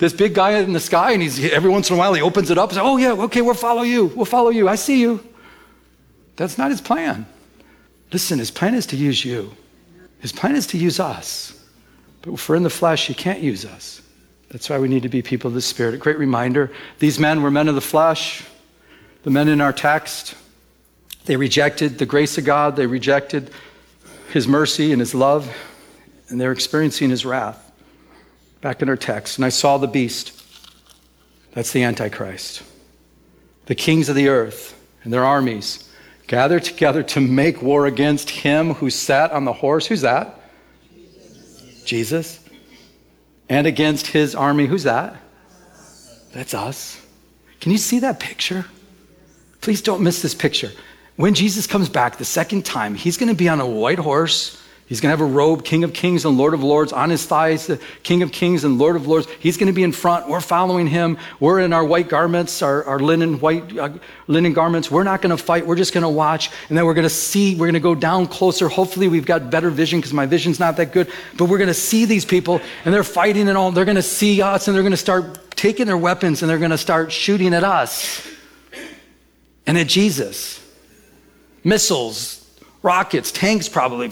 This 0.00 0.14
big 0.14 0.34
guy 0.34 0.58
in 0.58 0.72
the 0.72 0.80
sky, 0.80 1.12
and 1.12 1.20
he's 1.20 1.52
every 1.52 1.68
once 1.68 1.90
in 1.90 1.94
a 1.94 1.98
while 1.98 2.14
he 2.14 2.22
opens 2.22 2.50
it 2.50 2.56
up 2.56 2.70
and 2.70 2.76
says, 2.76 2.82
Oh, 2.84 2.96
yeah, 2.96 3.12
okay, 3.12 3.42
we'll 3.42 3.54
follow 3.54 3.82
you. 3.82 4.06
We'll 4.06 4.24
follow 4.24 4.48
you. 4.48 4.66
I 4.66 4.74
see 4.74 4.98
you. 4.98 5.22
That's 6.36 6.56
not 6.56 6.70
his 6.70 6.80
plan. 6.80 7.26
Listen, 8.10 8.38
his 8.38 8.50
plan 8.50 8.74
is 8.74 8.86
to 8.86 8.96
use 8.96 9.24
you, 9.24 9.54
his 10.18 10.32
plan 10.32 10.56
is 10.56 10.66
to 10.68 10.78
use 10.78 10.98
us. 10.98 11.56
But 12.22 12.34
if 12.34 12.48
we're 12.48 12.56
in 12.56 12.62
the 12.62 12.70
flesh, 12.70 13.06
he 13.06 13.14
can't 13.14 13.40
use 13.40 13.64
us. 13.64 14.02
That's 14.50 14.68
why 14.68 14.78
we 14.78 14.88
need 14.88 15.04
to 15.04 15.08
be 15.08 15.22
people 15.22 15.48
of 15.48 15.54
the 15.54 15.62
Spirit. 15.62 15.94
A 15.94 15.98
great 15.98 16.18
reminder 16.18 16.72
these 16.98 17.18
men 17.18 17.42
were 17.42 17.50
men 17.50 17.68
of 17.68 17.74
the 17.74 17.80
flesh, 17.80 18.44
the 19.22 19.30
men 19.30 19.48
in 19.48 19.60
our 19.60 19.72
text. 19.72 20.34
They 21.26 21.36
rejected 21.36 21.98
the 21.98 22.06
grace 22.06 22.38
of 22.38 22.46
God, 22.46 22.74
they 22.74 22.86
rejected 22.86 23.50
his 24.32 24.48
mercy 24.48 24.92
and 24.92 25.00
his 25.00 25.14
love, 25.14 25.54
and 26.28 26.40
they're 26.40 26.52
experiencing 26.52 27.10
his 27.10 27.26
wrath 27.26 27.69
back 28.60 28.82
in 28.82 28.88
our 28.88 28.96
text, 28.96 29.38
and 29.38 29.44
I 29.44 29.48
saw 29.48 29.78
the 29.78 29.88
beast. 29.88 30.36
That's 31.52 31.72
the 31.72 31.82
Antichrist. 31.82 32.62
The 33.66 33.74
kings 33.74 34.08
of 34.08 34.16
the 34.16 34.28
earth 34.28 34.76
and 35.02 35.12
their 35.12 35.24
armies 35.24 35.88
gathered 36.26 36.64
together 36.64 37.02
to 37.02 37.20
make 37.20 37.62
war 37.62 37.86
against 37.86 38.30
him 38.30 38.74
who 38.74 38.90
sat 38.90 39.32
on 39.32 39.44
the 39.44 39.52
horse. 39.52 39.86
Who's 39.86 40.02
that? 40.02 40.40
Jesus. 40.94 41.84
Jesus. 41.84 42.40
And 43.48 43.66
against 43.66 44.06
his 44.06 44.34
army. 44.34 44.66
Who's 44.66 44.84
that? 44.84 45.16
That's 46.32 46.54
us. 46.54 47.04
Can 47.60 47.72
you 47.72 47.78
see 47.78 47.98
that 48.00 48.20
picture? 48.20 48.66
Please 49.60 49.82
don't 49.82 50.02
miss 50.02 50.22
this 50.22 50.34
picture. 50.34 50.70
When 51.16 51.34
Jesus 51.34 51.66
comes 51.66 51.88
back 51.88 52.16
the 52.16 52.24
second 52.24 52.64
time, 52.64 52.94
he's 52.94 53.16
going 53.16 53.28
to 53.28 53.34
be 53.34 53.48
on 53.48 53.60
a 53.60 53.66
white 53.66 53.98
horse 53.98 54.62
He's 54.90 55.00
going 55.00 55.16
to 55.16 55.16
have 55.16 55.20
a 55.20 55.32
robe, 55.32 55.64
King 55.64 55.84
of 55.84 55.92
Kings 55.92 56.24
and 56.24 56.36
Lord 56.36 56.52
of 56.52 56.64
Lords, 56.64 56.92
on 56.92 57.10
his 57.10 57.24
thighs, 57.24 57.70
King 58.02 58.24
of 58.24 58.32
Kings 58.32 58.64
and 58.64 58.76
Lord 58.76 58.96
of 58.96 59.06
Lords. 59.06 59.28
He's 59.38 59.56
going 59.56 59.68
to 59.68 59.72
be 59.72 59.84
in 59.84 59.92
front. 59.92 60.28
We're 60.28 60.40
following 60.40 60.88
him. 60.88 61.16
We're 61.38 61.60
in 61.60 61.72
our 61.72 61.84
white 61.84 62.08
garments, 62.08 62.60
our, 62.60 62.82
our 62.82 62.98
linen 62.98 63.38
white 63.38 63.78
uh, 63.78 63.90
linen 64.26 64.52
garments. 64.52 64.90
We're 64.90 65.04
not 65.04 65.22
going 65.22 65.30
to 65.30 65.40
fight. 65.40 65.64
We're 65.64 65.76
just 65.76 65.94
going 65.94 66.02
to 66.02 66.08
watch, 66.08 66.50
and 66.68 66.76
then 66.76 66.86
we're 66.86 66.94
going 66.94 67.04
to 67.04 67.08
see. 67.08 67.54
We're 67.54 67.66
going 67.66 67.74
to 67.74 67.78
go 67.78 67.94
down 67.94 68.26
closer. 68.26 68.68
Hopefully, 68.68 69.06
we've 69.06 69.24
got 69.24 69.48
better 69.48 69.70
vision 69.70 70.00
because 70.00 70.12
my 70.12 70.26
vision's 70.26 70.58
not 70.58 70.76
that 70.78 70.90
good. 70.90 71.08
But 71.36 71.44
we're 71.44 71.58
going 71.58 71.68
to 71.68 71.72
see 71.74 72.04
these 72.04 72.24
people, 72.24 72.60
and 72.84 72.92
they're 72.92 73.04
fighting 73.04 73.48
and 73.48 73.56
all. 73.56 73.70
They're 73.70 73.84
going 73.84 73.94
to 73.94 74.02
see 74.02 74.42
us, 74.42 74.66
and 74.66 74.74
they're 74.74 74.82
going 74.82 74.90
to 74.90 74.96
start 74.96 75.52
taking 75.52 75.86
their 75.86 75.96
weapons, 75.96 76.42
and 76.42 76.50
they're 76.50 76.58
going 76.58 76.72
to 76.72 76.78
start 76.78 77.12
shooting 77.12 77.54
at 77.54 77.62
us 77.62 78.28
and 79.68 79.78
at 79.78 79.86
Jesus. 79.86 80.60
Missiles, 81.62 82.39
rockets, 82.82 83.30
tanks 83.30 83.68
probably. 83.68 84.10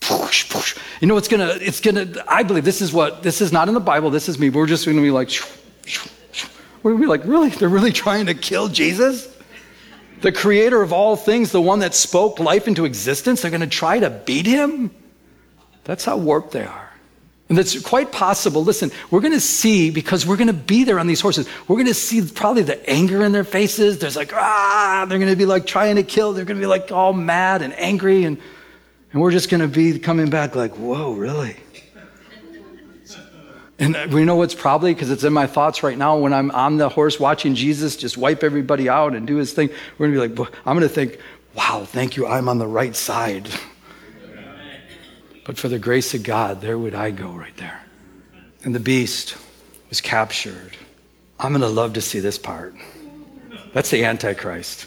You 1.00 1.06
know, 1.08 1.16
it's 1.16 1.28
gonna, 1.28 1.56
it's 1.60 1.80
gonna, 1.80 2.24
I 2.26 2.42
believe 2.42 2.64
this 2.64 2.80
is 2.80 2.92
what, 2.92 3.22
this 3.22 3.40
is 3.40 3.52
not 3.52 3.68
in 3.68 3.74
the 3.74 3.80
Bible, 3.80 4.10
this 4.10 4.28
is 4.28 4.38
me. 4.38 4.50
We're 4.50 4.66
just 4.66 4.86
gonna 4.86 5.02
be 5.02 5.10
like, 5.10 5.30
we're 6.82 6.92
gonna 6.92 7.02
be 7.02 7.08
like, 7.08 7.24
really? 7.24 7.50
They're 7.50 7.68
really 7.68 7.92
trying 7.92 8.26
to 8.26 8.34
kill 8.34 8.68
Jesus? 8.68 9.34
The 10.20 10.32
creator 10.32 10.82
of 10.82 10.92
all 10.92 11.16
things, 11.16 11.52
the 11.52 11.62
one 11.62 11.78
that 11.78 11.94
spoke 11.94 12.40
life 12.40 12.66
into 12.66 12.84
existence, 12.84 13.42
they're 13.42 13.50
gonna 13.50 13.66
try 13.66 14.00
to 14.00 14.10
beat 14.10 14.46
him? 14.46 14.90
That's 15.84 16.04
how 16.04 16.18
warped 16.18 16.52
they 16.52 16.64
are. 16.64 16.88
And 17.48 17.56
that's 17.56 17.80
quite 17.80 18.12
possible. 18.12 18.62
Listen, 18.62 18.90
we're 19.10 19.22
going 19.22 19.32
to 19.32 19.40
see, 19.40 19.90
because 19.90 20.26
we're 20.26 20.36
going 20.36 20.48
to 20.48 20.52
be 20.52 20.84
there 20.84 20.98
on 20.98 21.06
these 21.06 21.22
horses, 21.22 21.48
we're 21.66 21.76
going 21.76 21.86
to 21.86 21.94
see 21.94 22.20
probably 22.20 22.62
the 22.62 22.88
anger 22.88 23.24
in 23.24 23.32
their 23.32 23.44
faces. 23.44 23.98
There's 23.98 24.16
like, 24.16 24.34
ah, 24.34 25.06
they're 25.08 25.18
going 25.18 25.30
to 25.30 25.36
be 25.36 25.46
like 25.46 25.66
trying 25.66 25.96
to 25.96 26.02
kill. 26.02 26.34
They're 26.34 26.44
going 26.44 26.58
to 26.58 26.62
be 26.62 26.66
like 26.66 26.92
all 26.92 27.14
mad 27.14 27.62
and 27.62 27.72
angry. 27.78 28.24
And 28.24 28.38
and 29.12 29.22
we're 29.22 29.30
just 29.30 29.48
going 29.50 29.60
to 29.60 29.68
be 29.68 29.98
coming 29.98 30.30
back 30.30 30.54
like, 30.54 30.74
whoa, 30.76 31.12
really? 31.12 31.56
And 33.80 33.94
uh, 33.94 34.08
we 34.10 34.24
know 34.24 34.34
what's 34.34 34.54
probably 34.54 34.92
because 34.92 35.10
it's 35.10 35.22
in 35.22 35.32
my 35.32 35.46
thoughts 35.46 35.84
right 35.84 35.96
now 35.96 36.18
when 36.18 36.32
I'm 36.32 36.50
on 36.50 36.78
the 36.78 36.88
horse 36.88 37.20
watching 37.20 37.54
Jesus 37.54 37.96
just 37.96 38.18
wipe 38.18 38.42
everybody 38.42 38.88
out 38.88 39.14
and 39.14 39.24
do 39.26 39.36
his 39.36 39.52
thing. 39.52 39.70
We're 39.96 40.08
going 40.08 40.28
to 40.28 40.34
be 40.34 40.42
like, 40.42 40.52
I'm 40.66 40.76
going 40.76 40.88
to 40.88 40.92
think, 40.92 41.20
wow, 41.54 41.84
thank 41.84 42.16
you, 42.16 42.26
I'm 42.26 42.48
on 42.48 42.58
the 42.58 42.66
right 42.66 42.96
side. 42.96 43.48
But 45.44 45.56
for 45.58 45.68
the 45.68 45.78
grace 45.78 46.12
of 46.12 46.24
God, 46.24 46.60
there 46.60 46.76
would 46.76 46.94
I 46.94 47.10
go 47.10 47.30
right 47.30 47.56
there. 47.56 47.80
and 48.64 48.74
the 48.74 48.80
beast 48.80 49.36
was 49.88 50.00
captured. 50.00 50.76
I'm 51.38 51.52
going 51.52 51.62
to 51.62 51.68
love 51.68 51.92
to 51.94 52.00
see 52.00 52.20
this 52.20 52.36
part. 52.36 52.74
That's 53.72 53.90
the 53.90 54.04
Antichrist. 54.04 54.86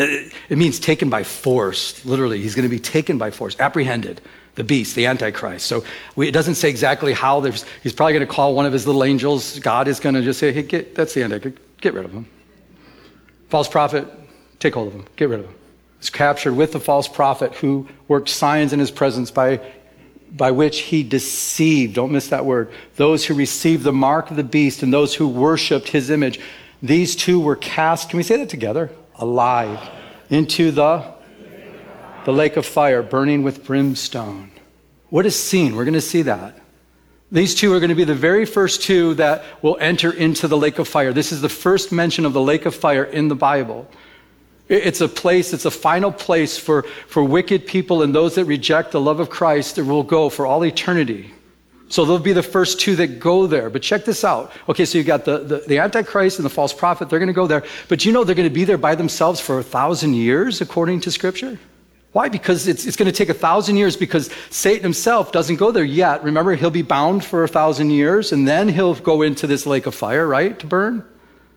It, 0.00 0.56
means 0.56 0.80
taken 0.80 1.10
by 1.10 1.22
force, 1.22 2.04
literally. 2.04 2.40
He's 2.40 2.54
going 2.54 2.68
to 2.68 2.74
be 2.74 2.80
taken 2.80 3.18
by 3.18 3.30
force, 3.30 3.56
apprehended, 3.58 4.20
the 4.54 4.64
beast, 4.64 4.94
the 4.94 5.06
Antichrist. 5.06 5.66
So 5.66 5.84
we, 6.16 6.28
it 6.28 6.32
doesn't 6.32 6.54
say 6.54 6.70
exactly 6.70 7.12
how. 7.12 7.40
There's, 7.40 7.64
he's 7.82 7.92
probably 7.92 8.14
going 8.14 8.26
to 8.26 8.32
call 8.32 8.54
one 8.54 8.66
of 8.66 8.72
his 8.72 8.86
little 8.86 9.04
angels. 9.04 9.58
God 9.58 9.88
is 9.88 10.00
going 10.00 10.14
to 10.14 10.22
just 10.22 10.38
say, 10.38 10.52
hey, 10.52 10.62
get, 10.62 10.94
that's 10.94 11.14
the 11.14 11.22
Antichrist. 11.22 11.58
Get 11.80 11.94
rid 11.94 12.04
of 12.04 12.12
him. 12.12 12.26
False 13.48 13.68
prophet, 13.68 14.06
take 14.58 14.74
hold 14.74 14.88
of 14.88 14.94
him. 14.94 15.04
Get 15.16 15.28
rid 15.28 15.40
of 15.40 15.46
him. 15.46 15.54
He's 15.98 16.10
captured 16.10 16.54
with 16.54 16.72
the 16.72 16.80
false 16.80 17.08
prophet 17.08 17.54
who 17.54 17.86
worked 18.08 18.28
signs 18.28 18.72
in 18.72 18.80
his 18.80 18.90
presence 18.90 19.30
by 19.30 19.60
by 20.32 20.50
which 20.50 20.80
he 20.80 21.02
deceived, 21.02 21.94
don't 21.94 22.12
miss 22.12 22.28
that 22.28 22.44
word, 22.44 22.70
those 22.96 23.26
who 23.26 23.34
received 23.34 23.82
the 23.82 23.92
mark 23.92 24.30
of 24.30 24.36
the 24.36 24.44
beast 24.44 24.82
and 24.82 24.92
those 24.92 25.14
who 25.14 25.28
worshiped 25.28 25.88
his 25.88 26.10
image. 26.10 26.40
These 26.82 27.16
two 27.16 27.40
were 27.40 27.56
cast, 27.56 28.10
can 28.10 28.16
we 28.16 28.22
say 28.22 28.36
that 28.36 28.48
together? 28.48 28.90
Alive 29.20 29.78
into 30.28 30.70
the, 30.70 31.04
the 32.24 32.32
lake 32.32 32.56
of 32.56 32.66
fire, 32.66 33.02
burning 33.02 33.42
with 33.42 33.64
brimstone. 33.64 34.50
What 35.10 35.26
is 35.26 35.40
seen? 35.40 35.76
We're 35.76 35.84
going 35.84 35.94
to 35.94 36.00
see 36.00 36.22
that. 36.22 36.58
These 37.32 37.54
two 37.54 37.72
are 37.72 37.78
going 37.78 37.90
to 37.90 37.94
be 37.94 38.04
the 38.04 38.14
very 38.14 38.44
first 38.44 38.82
two 38.82 39.14
that 39.14 39.44
will 39.62 39.76
enter 39.80 40.10
into 40.10 40.48
the 40.48 40.56
lake 40.56 40.78
of 40.80 40.88
fire. 40.88 41.12
This 41.12 41.30
is 41.30 41.40
the 41.40 41.48
first 41.48 41.92
mention 41.92 42.24
of 42.24 42.32
the 42.32 42.40
lake 42.40 42.66
of 42.66 42.74
fire 42.74 43.04
in 43.04 43.28
the 43.28 43.36
Bible. 43.36 43.88
It's 44.68 45.00
a 45.00 45.08
place, 45.08 45.52
it's 45.52 45.64
a 45.64 45.70
final 45.70 46.12
place 46.12 46.56
for, 46.56 46.82
for 47.06 47.22
wicked 47.22 47.66
people 47.66 48.02
and 48.02 48.14
those 48.14 48.36
that 48.36 48.46
reject 48.46 48.92
the 48.92 49.00
love 49.00 49.20
of 49.20 49.28
Christ 49.28 49.76
that 49.76 49.84
will 49.84 50.02
go 50.02 50.28
for 50.28 50.46
all 50.46 50.64
eternity. 50.64 51.32
So 51.90 52.04
they'll 52.04 52.20
be 52.20 52.32
the 52.32 52.42
first 52.42 52.78
two 52.78 52.94
that 52.96 53.18
go 53.18 53.48
there. 53.48 53.68
But 53.68 53.82
check 53.82 54.04
this 54.04 54.24
out. 54.24 54.52
Okay, 54.68 54.84
so 54.84 54.96
you 54.96 55.02
got 55.02 55.24
the, 55.24 55.38
the, 55.38 55.58
the, 55.66 55.78
Antichrist 55.78 56.38
and 56.38 56.46
the 56.46 56.50
false 56.50 56.72
prophet, 56.72 57.10
they're 57.10 57.18
going 57.18 57.26
to 57.26 57.32
go 57.32 57.48
there. 57.48 57.64
But 57.88 58.04
you 58.04 58.12
know 58.12 58.22
they're 58.22 58.36
going 58.36 58.48
to 58.48 58.54
be 58.54 58.64
there 58.64 58.78
by 58.78 58.94
themselves 58.94 59.40
for 59.40 59.58
a 59.58 59.64
thousand 59.64 60.14
years, 60.14 60.60
according 60.60 61.00
to 61.00 61.10
Scripture? 61.10 61.58
Why? 62.12 62.28
Because 62.28 62.68
it's, 62.68 62.86
it's 62.86 62.96
going 62.96 63.10
to 63.10 63.16
take 63.16 63.28
a 63.28 63.34
thousand 63.34 63.76
years 63.76 63.96
because 63.96 64.30
Satan 64.50 64.84
himself 64.84 65.32
doesn't 65.32 65.56
go 65.56 65.72
there 65.72 65.84
yet. 65.84 66.22
Remember, 66.22 66.54
he'll 66.54 66.70
be 66.70 66.82
bound 66.82 67.24
for 67.24 67.42
a 67.42 67.48
thousand 67.48 67.90
years 67.90 68.30
and 68.30 68.46
then 68.46 68.68
he'll 68.68 68.94
go 68.94 69.22
into 69.22 69.48
this 69.48 69.66
lake 69.66 69.86
of 69.86 69.94
fire, 69.94 70.28
right, 70.28 70.56
to 70.60 70.66
burn? 70.68 71.04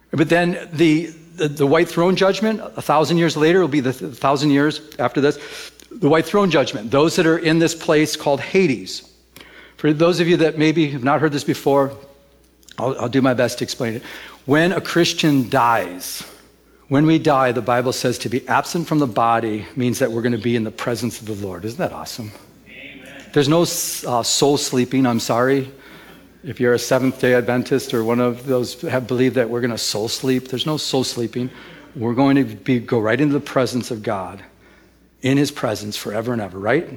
But 0.10 0.30
then 0.30 0.68
the, 0.74 1.08
the, 1.36 1.48
the, 1.48 1.68
white 1.68 1.90
throne 1.90 2.16
judgment, 2.16 2.60
a 2.60 2.82
thousand 2.82 3.18
years 3.18 3.38
later, 3.38 3.62
will 3.62 3.68
be 3.68 3.82
the 3.82 3.94
th- 3.94 4.16
thousand 4.16 4.50
years 4.50 4.82
after 4.98 5.22
this. 5.22 5.38
The 5.92 6.10
white 6.10 6.26
throne 6.26 6.50
judgment, 6.50 6.90
those 6.90 7.16
that 7.18 7.28
are 7.28 7.38
in 7.38 7.60
this 7.60 7.76
place 7.76 8.16
called 8.16 8.40
Hades. 8.40 9.13
For 9.84 9.92
those 9.92 10.22
of 10.22 10.30
you 10.30 10.38
that 10.38 10.58
maybe 10.58 10.88
have 10.92 11.04
not 11.04 11.20
heard 11.20 11.34
this 11.34 11.44
before, 11.44 11.92
I'll, 12.78 12.98
I'll 13.02 13.10
do 13.10 13.22
my 13.22 13.34
best 13.34 13.58
to 13.58 13.66
explain 13.66 13.96
it. 13.96 14.04
When 14.46 14.72
a 14.72 14.80
Christian 14.80 15.50
dies, 15.50 16.24
when 16.88 17.06
we 17.06 17.20
die, 17.20 17.52
the 17.52 17.62
Bible 17.62 17.92
says 17.92 18.18
to 18.20 18.30
be 18.30 18.48
absent 18.48 18.88
from 18.88 19.00
the 19.00 19.08
body 19.08 19.66
means 19.76 20.00
that 20.00 20.10
we're 20.10 20.22
going 20.22 20.32
to 20.32 20.38
be 20.38 20.56
in 20.56 20.64
the 20.64 20.72
presence 20.72 21.20
of 21.20 21.28
the 21.28 21.34
Lord. 21.46 21.66
Isn't 21.66 21.80
that 21.80 21.92
awesome? 21.92 22.32
Amen. 22.66 23.26
There's 23.34 23.50
no 23.50 23.64
uh, 23.64 24.24
soul 24.24 24.56
sleeping, 24.56 25.06
I'm 25.06 25.20
sorry. 25.20 25.70
If 26.46 26.62
you're 26.62 26.76
a 26.76 26.80
Seventh 26.80 27.20
day 27.20 27.34
Adventist 27.34 27.94
or 27.94 28.06
one 28.06 28.22
of 28.22 28.46
those 28.46 28.80
have 28.84 29.06
believed 29.06 29.36
that 29.36 29.50
we're 29.50 29.60
going 29.60 29.72
to 29.72 29.78
soul 29.78 30.08
sleep, 30.08 30.48
there's 30.48 30.66
no 30.66 30.78
soul 30.78 31.04
sleeping. 31.04 31.50
We're 31.94 32.14
going 32.14 32.38
to 32.38 32.46
be, 32.46 32.80
go 32.80 33.02
right 33.02 33.20
into 33.20 33.34
the 33.34 33.42
presence 33.42 33.92
of 33.92 34.02
God, 34.02 34.42
in 35.22 35.36
his 35.36 35.52
presence 35.52 35.98
forever 35.98 36.32
and 36.32 36.42
ever, 36.42 36.58
right? 36.58 36.88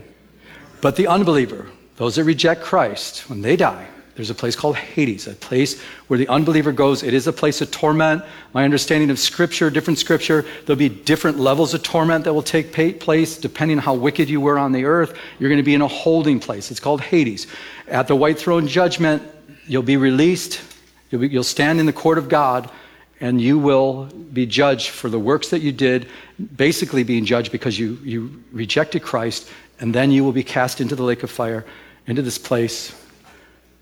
But 0.80 0.94
the 0.94 1.08
unbeliever, 1.08 1.66
those 1.96 2.16
that 2.16 2.24
reject 2.24 2.62
Christ, 2.62 3.28
when 3.28 3.42
they 3.42 3.56
die, 3.56 3.88
there's 4.14 4.30
a 4.30 4.34
place 4.34 4.56
called 4.56 4.76
Hades, 4.76 5.26
a 5.26 5.32
place 5.32 5.78
where 6.06 6.18
the 6.18 6.28
unbeliever 6.28 6.72
goes. 6.72 7.02
It 7.02 7.12
is 7.12 7.26
a 7.26 7.32
place 7.32 7.60
of 7.60 7.70
torment. 7.70 8.24
My 8.54 8.64
understanding 8.64 9.10
of 9.10 9.18
Scripture, 9.18 9.68
different 9.68 9.98
Scripture, 9.98 10.46
there'll 10.64 10.78
be 10.78 10.88
different 10.88 11.38
levels 11.38 11.74
of 11.74 11.82
torment 11.82 12.24
that 12.24 12.32
will 12.32 12.42
take 12.42 12.72
place 12.98 13.36
depending 13.36 13.76
on 13.76 13.84
how 13.84 13.92
wicked 13.92 14.30
you 14.30 14.40
were 14.40 14.58
on 14.58 14.72
the 14.72 14.86
earth. 14.86 15.18
You're 15.38 15.50
going 15.50 15.60
to 15.60 15.62
be 15.62 15.74
in 15.74 15.82
a 15.82 15.88
holding 15.88 16.40
place. 16.40 16.70
It's 16.70 16.80
called 16.80 17.02
Hades. 17.02 17.46
At 17.88 18.08
the 18.08 18.16
white 18.16 18.38
throne 18.38 18.66
judgment, 18.66 19.22
You'll 19.66 19.82
be 19.82 19.96
released. 19.96 20.60
You'll, 21.10 21.22
be, 21.22 21.28
you'll 21.28 21.44
stand 21.44 21.80
in 21.80 21.86
the 21.86 21.92
court 21.92 22.18
of 22.18 22.28
God, 22.28 22.70
and 23.20 23.40
you 23.40 23.58
will 23.58 24.04
be 24.04 24.46
judged 24.46 24.90
for 24.90 25.08
the 25.08 25.18
works 25.18 25.48
that 25.48 25.60
you 25.60 25.72
did, 25.72 26.08
basically 26.56 27.02
being 27.02 27.24
judged 27.24 27.50
because 27.52 27.78
you, 27.78 27.98
you 28.02 28.42
rejected 28.52 29.02
Christ, 29.02 29.50
and 29.80 29.94
then 29.94 30.10
you 30.10 30.24
will 30.24 30.32
be 30.32 30.44
cast 30.44 30.80
into 30.80 30.94
the 30.94 31.02
lake 31.02 31.22
of 31.22 31.30
fire, 31.30 31.64
into 32.06 32.22
this 32.22 32.38
place 32.38 32.94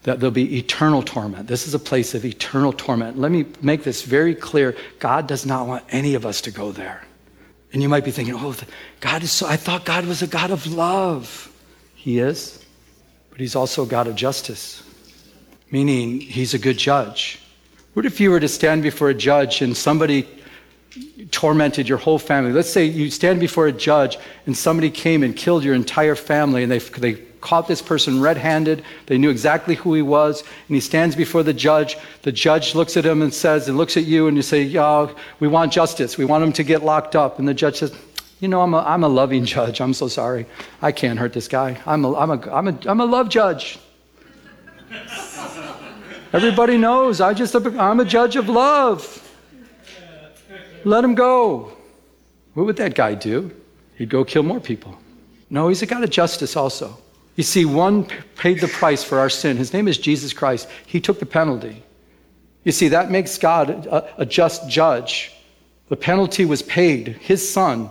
that 0.03 0.21
there'll 0.21 0.31
be 0.31 0.59
eternal 0.59 1.03
torment. 1.03 1.47
This 1.47 1.67
is 1.67 1.75
a 1.75 1.79
place 1.79 2.15
of 2.15 2.25
eternal 2.25 2.73
torment. 2.73 3.19
Let 3.19 3.33
me 3.33 3.47
make 3.63 3.85
this 3.85 4.03
very 4.03 4.35
clear. 4.35 4.77
God 4.99 5.27
does 5.27 5.47
not 5.47 5.67
want 5.67 5.85
any 5.89 6.15
of 6.15 6.27
us 6.27 6.43
to 6.43 6.51
go 6.51 6.73
there. 6.73 7.03
And 7.73 7.83
you 7.83 7.89
might 7.89 8.05
be 8.05 8.11
thinking, 8.11 8.35
oh, 8.37 8.55
God 9.01 9.23
is 9.23 9.33
so, 9.33 9.47
I 9.47 9.57
thought 9.57 9.85
God 9.85 10.05
was 10.07 10.23
a 10.23 10.27
God 10.27 10.51
of 10.51 10.67
love. 10.67 11.51
He 11.95 12.19
is, 12.19 12.65
but 13.31 13.41
He's 13.41 13.57
also 13.57 13.85
a 13.85 13.87
God 13.87 14.07
of 14.07 14.15
justice 14.15 14.83
meaning 15.75 16.21
he's 16.21 16.55
a 16.55 16.59
good 16.59 16.79
judge. 16.79 17.41
What 17.95 18.07
if 18.07 18.21
you 18.21 18.31
were 18.31 18.39
to 18.39 18.47
stand 18.47 18.85
before 18.85 19.11
a 19.11 19.15
judge 19.15 19.61
and 19.61 19.77
somebody 19.77 20.29
tormented 21.33 21.89
your 21.89 21.99
whole 21.99 22.21
family? 22.21 22.53
Let's 22.53 22.71
say 22.71 22.85
you 22.85 23.11
stand 23.11 23.41
before 23.41 23.67
a 23.67 23.73
judge 23.73 24.17
and 24.47 24.57
somebody 24.57 24.89
came 24.89 25.25
and 25.25 25.37
killed 25.37 25.65
your 25.65 25.75
entire 25.75 26.15
family 26.15 26.63
and 26.63 26.71
they, 26.71 26.79
they 26.79 27.15
caught 27.45 27.69
this 27.69 27.83
person 27.83 28.21
red 28.21 28.39
handed. 28.39 28.83
They 29.07 29.19
knew 29.19 29.31
exactly 29.31 29.75
who 29.75 29.95
he 29.95 30.03
was. 30.03 30.41
And 30.41 30.75
he 30.75 30.81
stands 30.81 31.15
before 31.15 31.43
the 31.43 31.53
judge. 31.53 31.97
The 32.23 32.33
judge 32.33 32.75
looks 32.75 32.97
at 32.97 33.05
him 33.05 33.21
and 33.23 33.33
says, 33.33 33.69
and 33.69 33.77
looks 33.77 33.97
at 33.97 34.05
you 34.05 34.27
and 34.27 34.37
you 34.37 34.43
say, 34.43 34.63
Yeah, 34.63 35.13
we 35.41 35.47
want 35.47 35.73
justice. 35.73 36.17
We 36.17 36.25
want 36.25 36.43
him 36.43 36.53
to 36.55 36.65
get 36.65 36.83
locked 36.83 37.15
up. 37.15 37.39
And 37.39 37.47
the 37.47 37.55
judge 37.55 37.77
says, 37.77 37.95
You 38.41 38.49
know, 38.49 38.63
I'm 38.63 38.73
a, 38.73 38.79
I'm 38.79 39.05
a 39.05 39.09
loving 39.09 39.45
judge. 39.45 39.81
I'm 39.81 39.93
so 39.93 40.09
sorry. 40.09 40.47
I 40.81 40.91
can't 40.91 41.19
hurt 41.19 41.35
this 41.35 41.47
guy. 41.47 41.79
I'm 41.87 42.05
a, 42.05 42.15
I'm 42.17 42.31
a, 42.31 42.51
I'm 42.51 42.69
a, 42.69 42.79
I'm 42.87 43.01
a 43.01 43.07
love 43.07 43.29
judge. 43.29 43.79
Everybody 46.33 46.79
knows 46.79 47.21
I 47.21 47.35
just 47.35 47.55
I'm 47.55 48.01
a 48.01 48.05
judge 48.05 48.37
of 48.37 48.49
love. 48.49 49.21
Let 50.85 51.05
him 51.05 51.15
go. 51.15 51.77
What 52.55 52.67
would 52.67 52.77
that 52.77 52.95
guy 52.95 53.15
do? 53.15 53.55
He'd 53.97 54.09
go 54.09 54.25
kill 54.25 54.43
more 54.43 54.61
people. 54.61 54.99
No, 55.51 55.69
he's 55.69 55.83
a 55.83 55.87
God 55.87 56.03
of 56.03 56.11
justice 56.11 56.57
also. 56.57 56.99
You 57.37 57.43
see, 57.43 57.65
one 57.65 58.07
paid 58.37 58.61
the 58.61 58.69
price 58.69 59.03
for 59.03 59.19
our 59.19 59.31
sin. 59.31 59.57
His 59.57 59.73
name 59.73 59.89
is 59.89 59.99
Jesus 59.99 60.33
Christ. 60.33 60.69
He 60.87 61.01
took 61.01 61.19
the 61.19 61.27
penalty. 61.27 61.83
You 62.63 62.73
see, 62.73 62.89
that 62.89 63.11
makes 63.11 63.39
God 63.39 63.87
a, 63.87 64.23
a 64.23 64.27
just 64.27 64.69
judge. 64.69 65.33
The 65.89 65.97
penalty 65.97 66.45
was 66.45 66.63
paid. 66.63 67.09
His 67.09 67.47
son. 67.47 67.91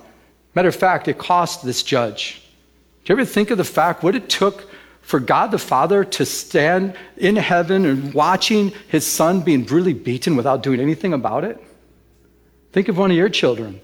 Matter 0.56 0.70
of 0.70 0.76
fact, 0.76 1.08
it 1.08 1.18
cost 1.18 1.64
this 1.64 1.84
judge. 1.84 2.42
Do 3.04 3.14
you 3.14 3.20
ever 3.20 3.26
think 3.26 3.52
of 3.52 3.58
the 3.58 3.64
fact 3.64 4.02
what 4.02 4.16
it 4.16 4.30
took 4.30 4.70
for 5.02 5.20
God 5.20 5.52
the 5.52 5.60
Father 5.60 6.06
to 6.06 6.26
stand 6.26 6.96
in 7.18 7.36
heaven 7.36 7.86
and 7.86 8.14
watching 8.14 8.72
his 8.88 9.06
son 9.06 9.42
being 9.42 9.64
brutally 9.64 9.94
beaten 9.94 10.38
without 10.38 10.64
doing 10.64 10.80
anything 10.80 11.14
about 11.14 11.44
it? 11.44 11.62
Think 12.72 12.88
of 12.88 12.98
one 12.98 13.12
of 13.12 13.18
your 13.18 13.30
children. 13.30 13.82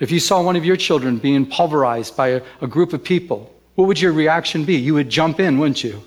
If 0.00 0.10
you 0.10 0.18
saw 0.18 0.42
one 0.42 0.56
of 0.56 0.64
your 0.64 0.76
children 0.76 1.18
being 1.18 1.46
pulverized 1.46 2.16
by 2.16 2.28
a, 2.28 2.42
a 2.62 2.66
group 2.66 2.92
of 2.92 3.04
people, 3.04 3.51
what 3.74 3.88
would 3.88 4.00
your 4.00 4.12
reaction 4.12 4.64
be? 4.64 4.76
You 4.76 4.94
would 4.94 5.08
jump 5.08 5.40
in, 5.40 5.58
wouldn't 5.58 5.82
you? 5.82 6.02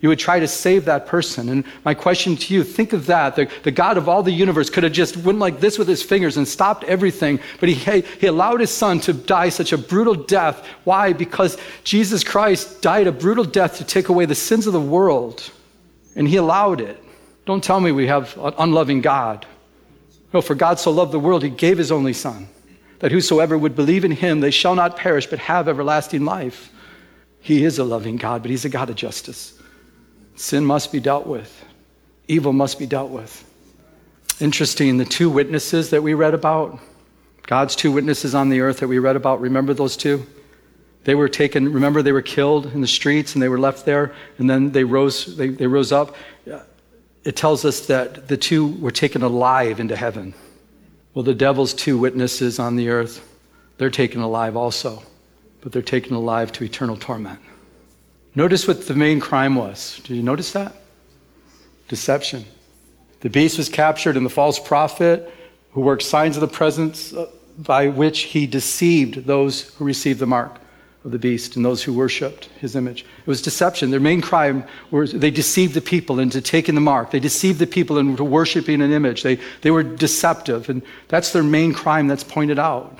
You 0.00 0.08
would 0.08 0.18
try 0.18 0.40
to 0.40 0.48
save 0.48 0.86
that 0.86 1.06
person. 1.06 1.50
And 1.50 1.64
my 1.84 1.92
question 1.92 2.34
to 2.34 2.54
you 2.54 2.64
think 2.64 2.94
of 2.94 3.06
that. 3.06 3.36
The, 3.36 3.50
the, 3.64 3.70
God 3.70 3.98
of 3.98 4.08
all 4.08 4.22
the 4.22 4.32
universe 4.32 4.70
could 4.70 4.82
have 4.82 4.94
just 4.94 5.16
went 5.18 5.38
like 5.38 5.60
this 5.60 5.78
with 5.78 5.88
his 5.88 6.02
fingers 6.02 6.38
and 6.38 6.48
stopped 6.48 6.84
everything, 6.84 7.38
but 7.58 7.68
he, 7.68 8.02
he 8.18 8.26
allowed 8.26 8.60
his 8.60 8.70
son 8.70 9.00
to 9.00 9.12
die 9.12 9.50
such 9.50 9.72
a 9.72 9.78
brutal 9.78 10.14
death. 10.14 10.66
Why? 10.84 11.12
Because 11.12 11.58
Jesus 11.84 12.24
Christ 12.24 12.80
died 12.80 13.08
a 13.08 13.12
brutal 13.12 13.44
death 13.44 13.76
to 13.76 13.84
take 13.84 14.08
away 14.08 14.24
the 14.24 14.34
sins 14.34 14.66
of 14.66 14.72
the 14.72 14.80
world, 14.80 15.50
and 16.16 16.26
he 16.26 16.36
allowed 16.36 16.80
it. 16.80 17.02
Don't 17.44 17.62
tell 17.62 17.80
me 17.80 17.92
we 17.92 18.06
have 18.06 18.36
an 18.38 18.54
unloving 18.58 19.02
God. 19.02 19.46
No, 20.32 20.40
for 20.40 20.54
God 20.54 20.78
so 20.78 20.90
loved 20.90 21.12
the 21.12 21.18
world, 21.18 21.42
he 21.42 21.50
gave 21.50 21.76
his 21.76 21.92
only 21.92 22.14
son, 22.14 22.48
that 23.00 23.12
whosoever 23.12 23.58
would 23.58 23.76
believe 23.76 24.04
in 24.04 24.12
him, 24.12 24.40
they 24.40 24.50
shall 24.50 24.74
not 24.74 24.96
perish, 24.96 25.26
but 25.26 25.40
have 25.40 25.68
everlasting 25.68 26.24
life. 26.24 26.70
He 27.40 27.64
is 27.64 27.78
a 27.78 27.84
loving 27.84 28.16
God, 28.16 28.42
but 28.42 28.50
he's 28.50 28.64
a 28.64 28.68
God 28.68 28.90
of 28.90 28.96
justice. 28.96 29.58
Sin 30.36 30.64
must 30.64 30.92
be 30.92 31.00
dealt 31.00 31.26
with, 31.26 31.64
evil 32.28 32.52
must 32.52 32.78
be 32.78 32.86
dealt 32.86 33.10
with. 33.10 33.44
Interesting, 34.40 34.96
the 34.96 35.04
two 35.04 35.28
witnesses 35.28 35.90
that 35.90 36.02
we 36.02 36.14
read 36.14 36.32
about, 36.32 36.78
God's 37.42 37.76
two 37.76 37.92
witnesses 37.92 38.34
on 38.34 38.48
the 38.48 38.60
earth 38.60 38.78
that 38.78 38.88
we 38.88 38.98
read 38.98 39.16
about, 39.16 39.40
remember 39.40 39.74
those 39.74 39.96
two? 39.96 40.24
They 41.04 41.14
were 41.14 41.28
taken, 41.28 41.72
remember, 41.72 42.02
they 42.02 42.12
were 42.12 42.22
killed 42.22 42.66
in 42.66 42.80
the 42.80 42.86
streets 42.86 43.34
and 43.34 43.42
they 43.42 43.48
were 43.48 43.58
left 43.58 43.84
there, 43.84 44.14
and 44.38 44.48
then 44.48 44.72
they 44.72 44.84
rose, 44.84 45.36
they, 45.36 45.48
they 45.48 45.66
rose 45.66 45.92
up. 45.92 46.14
Uh, 46.50 46.60
it 47.24 47.36
tells 47.36 47.64
us 47.64 47.86
that 47.86 48.28
the 48.28 48.36
two 48.36 48.68
were 48.76 48.90
taken 48.90 49.22
alive 49.22 49.80
into 49.80 49.96
heaven. 49.96 50.34
Well, 51.12 51.22
the 51.22 51.34
devil's 51.34 51.74
two 51.74 51.98
witnesses 51.98 52.58
on 52.58 52.76
the 52.76 52.88
earth, 52.88 53.26
they're 53.78 53.90
taken 53.90 54.20
alive 54.20 54.56
also, 54.56 55.02
but 55.60 55.72
they're 55.72 55.82
taken 55.82 56.14
alive 56.14 56.52
to 56.52 56.64
eternal 56.64 56.96
torment. 56.96 57.38
Notice 58.34 58.68
what 58.68 58.86
the 58.86 58.94
main 58.94 59.20
crime 59.20 59.56
was. 59.56 60.00
Did 60.04 60.16
you 60.16 60.22
notice 60.22 60.52
that? 60.52 60.74
Deception. 61.88 62.44
The 63.20 63.30
beast 63.30 63.58
was 63.58 63.68
captured, 63.68 64.16
and 64.16 64.24
the 64.24 64.30
false 64.30 64.58
prophet 64.58 65.32
who 65.72 65.80
worked 65.80 66.02
signs 66.02 66.36
of 66.36 66.40
the 66.40 66.48
presence 66.48 67.12
uh, 67.12 67.28
by 67.58 67.88
which 67.88 68.20
he 68.20 68.46
deceived 68.46 69.26
those 69.26 69.74
who 69.74 69.84
received 69.84 70.20
the 70.20 70.26
mark 70.26 70.58
of 71.04 71.10
the 71.10 71.18
beast 71.18 71.56
and 71.56 71.64
those 71.64 71.82
who 71.82 71.94
worshiped 71.94 72.46
his 72.58 72.76
image. 72.76 73.02
It 73.02 73.26
was 73.26 73.40
deception. 73.40 73.90
Their 73.90 74.00
main 74.00 74.20
crime 74.20 74.64
was 74.90 75.12
they 75.12 75.30
deceived 75.30 75.74
the 75.74 75.80
people 75.80 76.18
into 76.18 76.40
taking 76.40 76.74
the 76.74 76.80
mark. 76.80 77.10
They 77.10 77.20
deceived 77.20 77.58
the 77.58 77.66
people 77.66 77.98
into 77.98 78.24
worshiping 78.24 78.82
an 78.82 78.92
image. 78.92 79.22
They, 79.22 79.38
they 79.62 79.70
were 79.70 79.82
deceptive, 79.82 80.68
and 80.68 80.82
that's 81.08 81.32
their 81.32 81.42
main 81.42 81.72
crime 81.72 82.06
that's 82.06 82.24
pointed 82.24 82.58
out. 82.58 82.98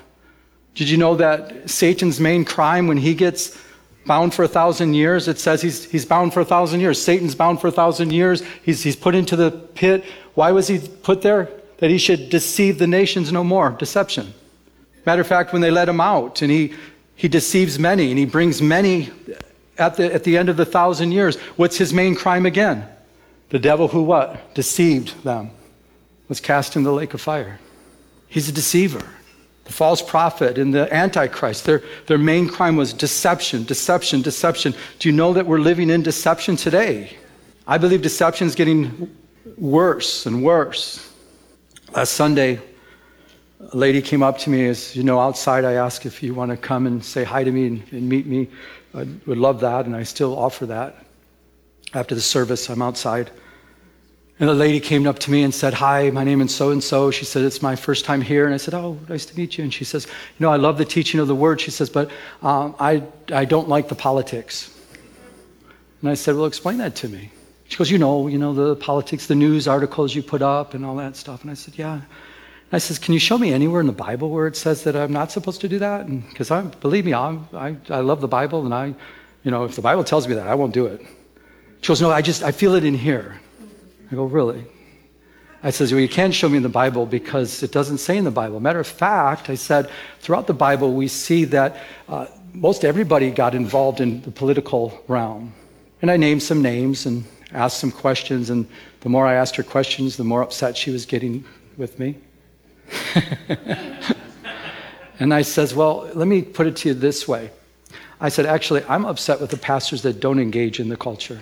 Did 0.75 0.89
you 0.89 0.97
know 0.97 1.15
that 1.17 1.69
Satan's 1.69 2.21
main 2.21 2.45
crime 2.45 2.87
when 2.87 2.97
he 2.97 3.15
gets 3.15 3.59
bound 4.07 4.35
for 4.35 4.45
a 4.45 4.49
thousand 4.49 4.95
years, 4.95 5.29
it 5.29 5.39
says 5.39 5.63
he's, 5.63 5.85
he's 5.91 6.05
bound 6.05 6.33
for 6.33 6.41
a 6.41 6.45
thousand 6.45 6.81
years. 6.81 7.01
Satan's 7.01 7.35
bound 7.35 7.61
for 7.61 7.69
a 7.69 7.73
thousand 7.73 8.13
years. 8.13 8.43
He's, 8.63 8.83
he's 8.83 8.97
put 8.97 9.15
into 9.15 9.37
the 9.37 9.51
pit. 9.51 10.05
Why 10.35 10.53
was 10.53 10.69
he 10.69 10.79
put 10.79 11.23
there? 11.23 11.49
That 11.79 11.91
he 11.91 11.99
should 11.99 12.31
deceive 12.31 12.79
the 12.79 12.87
nations 12.87 13.33
no 13.33 13.45
more. 13.45 13.71
Deception. 13.71 14.35
Matter 15.07 15.23
of 15.23 15.27
fact, 15.27 15.53
when 15.53 15.63
they 15.63 15.71
let 15.71 15.89
him 15.89 16.01
out 16.01 16.43
and 16.43 16.51
he, 16.51 16.75
he 17.15 17.29
deceives 17.29 17.79
many 17.79 18.11
and 18.11 18.19
he 18.19 18.27
brings 18.27 18.61
many 18.61 19.11
at 19.79 19.97
the, 19.97 20.13
at 20.13 20.25
the 20.25 20.37
end 20.37 20.49
of 20.49 20.57
the 20.57 20.67
thousand 20.67 21.13
years, 21.13 21.37
what's 21.57 21.79
his 21.79 21.93
main 21.93 22.15
crime 22.15 22.47
again? 22.47 22.87
The 23.49 23.59
devil 23.59 23.89
who 23.89 24.03
what? 24.03 24.55
Deceived 24.55 25.25
them, 25.25 25.51
was 26.29 26.41
cast 26.41 26.77
in 26.77 26.83
the 26.83 26.93
lake 26.93 27.15
of 27.15 27.21
fire. 27.21 27.59
He's 28.29 28.49
a 28.49 28.53
deceiver. 28.53 29.05
The 29.71 29.77
false 29.77 30.03
prophet 30.03 30.59
and 30.59 30.75
the 30.75 30.93
antichrist, 30.93 31.65
their, 31.65 31.81
their 32.09 32.19
main 32.19 32.49
crime 32.49 32.75
was 32.75 32.93
deception, 32.93 33.63
deception, 33.63 34.21
deception. 34.21 34.75
Do 34.99 35.09
you 35.09 35.15
know 35.15 35.33
that 35.33 35.47
we're 35.47 35.61
living 35.61 35.91
in 35.91 36.03
deception 36.03 36.57
today? 36.57 37.17
I 37.69 37.79
believe 37.79 38.03
deception 38.03 38.49
is 38.49 38.57
getting 38.57 39.15
worse 39.57 40.27
and 40.27 40.43
worse. 40.43 41.09
Last 41.95 42.15
Sunday, 42.15 42.61
a 43.61 43.77
lady 43.77 44.03
came 44.03 44.25
up 44.25 44.39
to 44.39 44.51
me 44.51 44.67
as 44.67 44.97
you 44.97 45.05
know 45.05 45.21
outside 45.21 45.65
i 45.65 45.75
asked 45.75 46.07
if 46.07 46.23
you 46.23 46.35
want 46.35 46.51
to 46.51 46.57
come 46.57 46.87
and 46.87 47.05
say 47.05 47.23
hi 47.23 47.45
to 47.45 47.53
me 47.53 47.67
and, 47.67 47.83
and, 47.93 48.09
meet 48.09 48.27
me 48.27 48.49
i 48.95 49.07
would 49.27 49.37
love 49.37 49.61
that 49.61 49.85
and 49.85 49.95
i 49.95 50.03
still 50.03 50.37
offer 50.37 50.65
that 50.65 51.05
after 51.93 52.15
the 52.15 52.23
service 52.23 52.71
i'm 52.71 52.81
outside 52.81 53.31
and 54.41 54.49
the 54.49 54.55
lady 54.55 54.81
came 54.81 55.07
up 55.07 55.19
to 55.19 55.31
me 55.31 55.43
and 55.43 55.55
said 55.55 55.75
hi 55.75 56.11
my 56.11 56.25
name 56.25 56.41
is 56.41 56.53
so 56.53 56.71
and 56.71 56.83
so 56.83 57.11
she 57.11 57.27
said 57.27 57.45
it's 57.45 57.61
my 57.63 57.77
first 57.77 58.05
time 58.07 58.23
here. 58.23 58.47
And 58.47 58.55
i 58.55 58.57
said 58.57 58.75
oh 58.75 58.99
nice 59.09 59.27
to 59.27 59.37
meet 59.37 59.59
you. 59.59 59.65
And 59.65 59.73
she 59.73 59.85
says 59.85 60.07
you 60.07 60.45
know 60.45 60.51
i 60.51 60.57
love 60.57 60.79
the 60.79 60.85
teaching 60.85 61.21
of 61.21 61.29
the 61.29 61.35
word. 61.35 61.61
She 61.61 61.71
says 61.71 61.91
but 61.91 62.11
um, 62.43 62.75
I, 62.81 63.03
I 63.33 63.45
don't 63.45 63.69
like 63.69 63.89
the 63.89 63.95
politics. 63.95 64.75
And 66.01 66.11
i 66.11 66.15
said 66.15 66.35
well 66.35 66.47
explain 66.47 66.79
that 66.79 66.97
to 66.97 67.09
me. 67.09 67.31
She 67.69 67.77
goes 67.77 67.91
you 67.91 67.99
know 67.99 68.27
you 68.27 68.39
know 68.39 68.55
the 68.55 68.75
politics 68.77 69.27
the 69.27 69.35
news 69.35 69.69
articles 69.69 70.15
you 70.15 70.23
put 70.23 70.43
up 70.43 70.75
and 70.75 70.85
all 70.85 70.97
that 70.97 71.17
stuff. 71.17 71.43
And 71.43 71.51
i 71.51 71.55
said 71.55 71.79
yeah. 71.79 72.01
And 72.73 72.77
I 72.77 72.79
says, 72.79 73.01
Can 73.01 73.15
you 73.15 73.21
show 73.21 73.37
me 73.37 73.53
anywhere 73.53 73.81
in 73.81 73.89
the 73.89 73.93
Bible 73.93 74.31
where 74.31 74.47
it 74.47 74.57
says 74.57 74.85
that 74.85 74.95
I'm 74.95 75.13
not 75.13 75.33
supposed 75.33 75.61
to 75.63 75.69
do 75.69 75.81
that? 75.81 76.07
Because 76.07 76.53
I 76.53 76.63
believe 76.63 77.05
me, 77.05 77.13
I'm, 77.13 77.49
I, 77.53 77.77
I 77.89 77.99
love 77.99 78.21
the 78.21 78.29
Bible, 78.29 78.65
and 78.65 78.73
I, 78.73 78.95
you 79.43 79.51
know, 79.51 79.65
if 79.65 79.75
the 79.75 79.83
Bible 79.83 80.05
tells 80.05 80.29
me 80.29 80.35
that, 80.35 80.47
I 80.47 80.55
won't 80.55 80.73
do 80.73 80.87
it. 80.87 81.01
She 81.81 81.89
goes, 81.89 82.01
No, 82.01 82.13
I 82.13 82.23
just, 82.23 82.45
I 82.45 82.53
feel 82.53 82.77
it 82.77 82.85
in 82.85 82.95
here. 82.95 83.41
I 84.11 84.15
go, 84.15 84.25
Really? 84.25 84.65
I 85.63 85.71
says, 85.71 85.93
Well, 85.93 86.01
you 86.01 86.09
can't 86.09 86.35
show 86.35 86.49
me 86.49 86.57
in 86.57 86.63
the 86.63 86.69
Bible 86.69 87.07
because 87.07 87.63
it 87.63 87.73
doesn't 87.73 87.99
say 87.99 88.17
in 88.17 88.25
the 88.25 88.31
Bible. 88.31 88.61
Matter 88.61 88.81
of 88.81 88.87
fact, 88.87 89.51
I 89.51 89.55
said, 89.55 89.91
throughout 90.21 90.47
the 90.47 90.55
Bible, 90.55 90.95
we 90.95 91.09
see 91.09 91.45
that 91.47 91.77
uh, 92.09 92.27
most 92.53 92.85
everybody 92.85 93.31
got 93.31 93.55
involved 93.55 94.01
in 94.01 94.23
the 94.23 94.31
political 94.31 95.03
realm. 95.07 95.53
And 96.03 96.11
I 96.11 96.17
named 96.17 96.43
some 96.43 96.63
names 96.63 97.07
and 97.07 97.25
asked 97.53 97.79
some 97.79 97.91
questions, 97.91 98.49
and 98.51 98.67
the 99.01 99.09
more 99.09 99.27
I 99.27 99.35
asked 99.35 99.57
her 99.57 99.63
questions, 99.63 100.17
the 100.17 100.25
more 100.25 100.43
upset 100.43 100.77
she 100.77 100.91
was 100.91 101.05
getting 101.05 101.45
with 101.77 101.99
me. 101.99 102.17
and 105.19 105.35
I 105.35 105.43
says, 105.43 105.75
Well, 105.75 106.11
let 106.15 106.27
me 106.27 106.43
put 106.43 106.67
it 106.67 106.77
to 106.77 106.89
you 106.89 106.95
this 106.95 107.29
way. 107.29 107.51
I 108.21 108.31
said, 108.31 108.47
Actually, 108.47 108.83
I'm 108.85 109.05
upset 109.05 109.41
with 109.41 109.51
the 109.51 109.59
pastors 109.59 110.03
that 110.03 110.21
don't 110.21 110.39
engage 110.39 110.81
in 110.81 110.89
the 110.89 110.97
culture. 110.97 111.41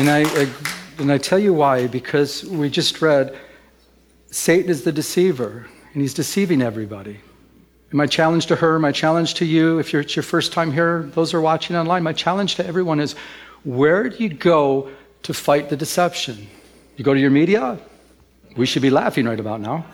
And 0.00 0.08
I, 0.08 0.48
and 0.96 1.12
I 1.12 1.18
tell 1.18 1.38
you 1.38 1.52
why, 1.52 1.86
because 1.86 2.42
we 2.42 2.70
just 2.70 3.02
read 3.02 3.38
Satan 4.30 4.70
is 4.70 4.82
the 4.82 4.92
deceiver, 4.92 5.66
and 5.92 6.00
he's 6.00 6.14
deceiving 6.14 6.62
everybody. 6.62 7.20
And 7.90 7.98
my 7.98 8.06
challenge 8.06 8.46
to 8.46 8.56
her, 8.56 8.78
my 8.78 8.92
challenge 8.92 9.34
to 9.34 9.44
you, 9.44 9.78
if 9.78 9.92
it's 9.92 10.16
your 10.16 10.22
first 10.22 10.54
time 10.54 10.72
here, 10.72 11.02
those 11.12 11.34
are 11.34 11.40
watching 11.42 11.76
online, 11.76 12.02
my 12.02 12.14
challenge 12.14 12.54
to 12.54 12.66
everyone 12.66 12.98
is 12.98 13.14
where 13.64 14.08
do 14.08 14.16
you 14.24 14.30
go 14.30 14.88
to 15.24 15.34
fight 15.34 15.68
the 15.68 15.76
deception? 15.76 16.48
You 16.96 17.04
go 17.04 17.12
to 17.12 17.20
your 17.20 17.30
media? 17.30 17.78
We 18.56 18.64
should 18.64 18.80
be 18.80 18.88
laughing 18.88 19.26
right 19.26 19.38
about 19.38 19.60
now. 19.60 19.84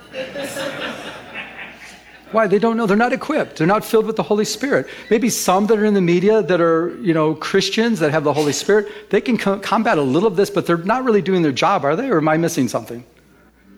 Why? 2.37 2.47
They 2.47 2.59
don't 2.59 2.77
know. 2.77 2.85
They're 2.85 2.99
not 2.99 3.15
equipped. 3.15 3.57
They're 3.57 3.67
not 3.67 3.83
filled 3.83 4.05
with 4.05 4.17
the 4.17 4.23
Holy 4.23 4.45
Spirit. 4.45 4.89
Maybe 5.09 5.31
some 5.31 5.69
that 5.69 5.79
are 5.79 5.87
in 5.87 5.95
the 5.95 6.03
media 6.03 6.43
that 6.43 6.61
are, 6.61 6.95
you 7.01 7.15
know, 7.15 7.35
Christians 7.35 7.99
that 8.01 8.11
have 8.11 8.25
the 8.25 8.33
Holy 8.35 8.53
Spirit, 8.53 8.93
they 9.09 9.23
can 9.23 9.39
co- 9.39 9.59
combat 9.59 9.97
a 9.97 10.03
little 10.03 10.29
of 10.29 10.37
this, 10.37 10.51
but 10.51 10.67
they're 10.67 10.77
not 10.77 11.03
really 11.03 11.23
doing 11.23 11.41
their 11.41 11.51
job, 11.51 11.83
are 11.83 11.97
they? 11.97 12.11
Or 12.11 12.19
am 12.19 12.29
I 12.29 12.37
missing 12.37 12.69
something? 12.69 13.03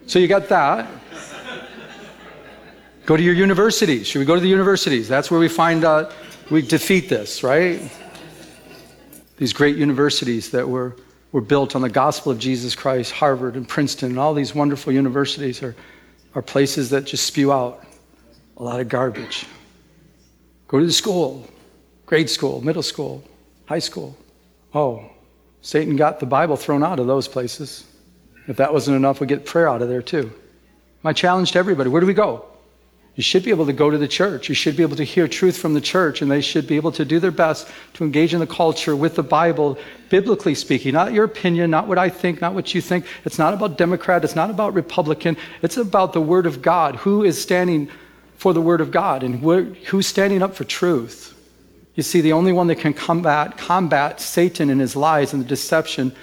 So 0.08 0.18
you 0.18 0.26
got 0.26 0.48
that. 0.48 0.90
Go 3.06 3.16
to 3.16 3.22
your 3.22 3.34
universities. 3.34 4.08
Should 4.08 4.18
we 4.18 4.24
go 4.24 4.34
to 4.34 4.40
the 4.40 4.48
universities? 4.48 5.06
That's 5.06 5.30
where 5.30 5.38
we 5.38 5.48
find 5.48 5.84
out 5.84 6.12
we 6.50 6.60
defeat 6.60 7.08
this, 7.08 7.44
right? 7.44 7.80
These 9.36 9.52
great 9.52 9.76
universities 9.76 10.50
that 10.50 10.68
were, 10.68 10.96
were 11.30 11.42
built 11.42 11.76
on 11.76 11.82
the 11.82 11.90
gospel 11.90 12.32
of 12.32 12.40
Jesus 12.40 12.74
Christ, 12.74 13.12
Harvard 13.12 13.54
and 13.54 13.68
Princeton, 13.68 14.10
and 14.10 14.18
all 14.18 14.34
these 14.34 14.52
wonderful 14.52 14.92
universities 14.92 15.62
are, 15.62 15.76
are 16.34 16.42
places 16.42 16.90
that 16.90 17.04
just 17.04 17.24
spew 17.24 17.52
out 17.52 17.84
a 18.58 18.62
lot 18.62 18.80
of 18.80 18.88
garbage. 18.88 19.46
Go 20.66 20.80
to 20.80 20.84
the 20.84 20.92
school, 20.92 21.48
grade 22.04 22.28
school, 22.28 22.60
middle 22.60 22.82
school, 22.82 23.22
high 23.66 23.78
school. 23.78 24.16
Oh, 24.74 25.10
Satan 25.62 25.96
got 25.96 26.20
the 26.20 26.26
Bible 26.26 26.56
thrown 26.56 26.82
out 26.82 26.98
of 26.98 27.06
those 27.06 27.28
places. 27.28 27.84
If 28.48 28.56
that 28.56 28.72
wasn't 28.72 28.96
enough, 28.96 29.20
we 29.20 29.26
get 29.26 29.46
prayer 29.46 29.68
out 29.68 29.80
of 29.80 29.88
there 29.88 30.02
too. 30.02 30.32
My 31.02 31.12
challenge 31.12 31.52
to 31.52 31.58
everybody 31.58 31.88
where 31.88 32.00
do 32.00 32.06
we 32.06 32.14
go? 32.14 32.44
You 33.14 33.22
should 33.22 33.42
be 33.42 33.50
able 33.50 33.66
to 33.66 33.72
go 33.72 33.90
to 33.90 33.98
the 33.98 34.06
church. 34.06 34.48
You 34.48 34.54
should 34.54 34.76
be 34.76 34.84
able 34.84 34.96
to 34.96 35.02
hear 35.02 35.26
truth 35.26 35.56
from 35.56 35.74
the 35.74 35.80
church, 35.80 36.22
and 36.22 36.30
they 36.30 36.40
should 36.40 36.68
be 36.68 36.76
able 36.76 36.92
to 36.92 37.04
do 37.04 37.18
their 37.18 37.32
best 37.32 37.66
to 37.94 38.04
engage 38.04 38.32
in 38.32 38.38
the 38.38 38.46
culture 38.46 38.94
with 38.94 39.16
the 39.16 39.24
Bible, 39.24 39.76
biblically 40.08 40.54
speaking. 40.54 40.92
Not 40.92 41.12
your 41.12 41.24
opinion, 41.24 41.68
not 41.70 41.88
what 41.88 41.98
I 41.98 42.10
think, 42.10 42.40
not 42.40 42.54
what 42.54 42.76
you 42.76 42.80
think. 42.80 43.06
It's 43.24 43.38
not 43.38 43.54
about 43.54 43.76
Democrat, 43.76 44.22
it's 44.22 44.36
not 44.36 44.50
about 44.50 44.72
Republican. 44.72 45.36
It's 45.62 45.76
about 45.76 46.12
the 46.12 46.20
Word 46.20 46.46
of 46.46 46.62
God. 46.62 46.94
Who 46.96 47.24
is 47.24 47.42
standing 47.42 47.90
for 48.38 48.54
the 48.54 48.62
Word 48.62 48.80
of 48.80 48.92
God, 48.92 49.24
and 49.24 49.40
who's 49.86 50.06
standing 50.06 50.42
up 50.42 50.54
for 50.54 50.62
truth? 50.64 51.34
You 51.96 52.04
see, 52.04 52.20
the 52.20 52.32
only 52.32 52.52
one 52.52 52.68
that 52.68 52.76
can 52.76 52.94
combat, 52.94 53.58
combat 53.58 54.20
Satan 54.20 54.70
and 54.70 54.80
his 54.80 54.94
lies 54.94 55.32
and 55.32 55.42
the 55.42 55.48
deception 55.48 56.14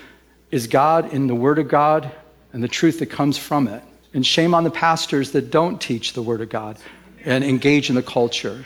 is 0.49 0.67
God 0.67 1.13
in 1.13 1.27
the 1.27 1.35
Word 1.35 1.59
of 1.59 1.67
God 1.67 2.09
and 2.53 2.63
the 2.63 2.69
truth 2.69 2.99
that 2.99 3.07
comes 3.07 3.37
from 3.37 3.67
it. 3.67 3.83
And 4.13 4.25
shame 4.25 4.53
on 4.53 4.63
the 4.63 4.71
pastors 4.71 5.31
that 5.31 5.51
don't 5.51 5.81
teach 5.81 6.13
the 6.13 6.21
Word 6.21 6.39
of 6.39 6.47
God 6.47 6.77
and 7.25 7.43
engage 7.43 7.89
in 7.89 7.95
the 7.95 8.01
culture. 8.01 8.63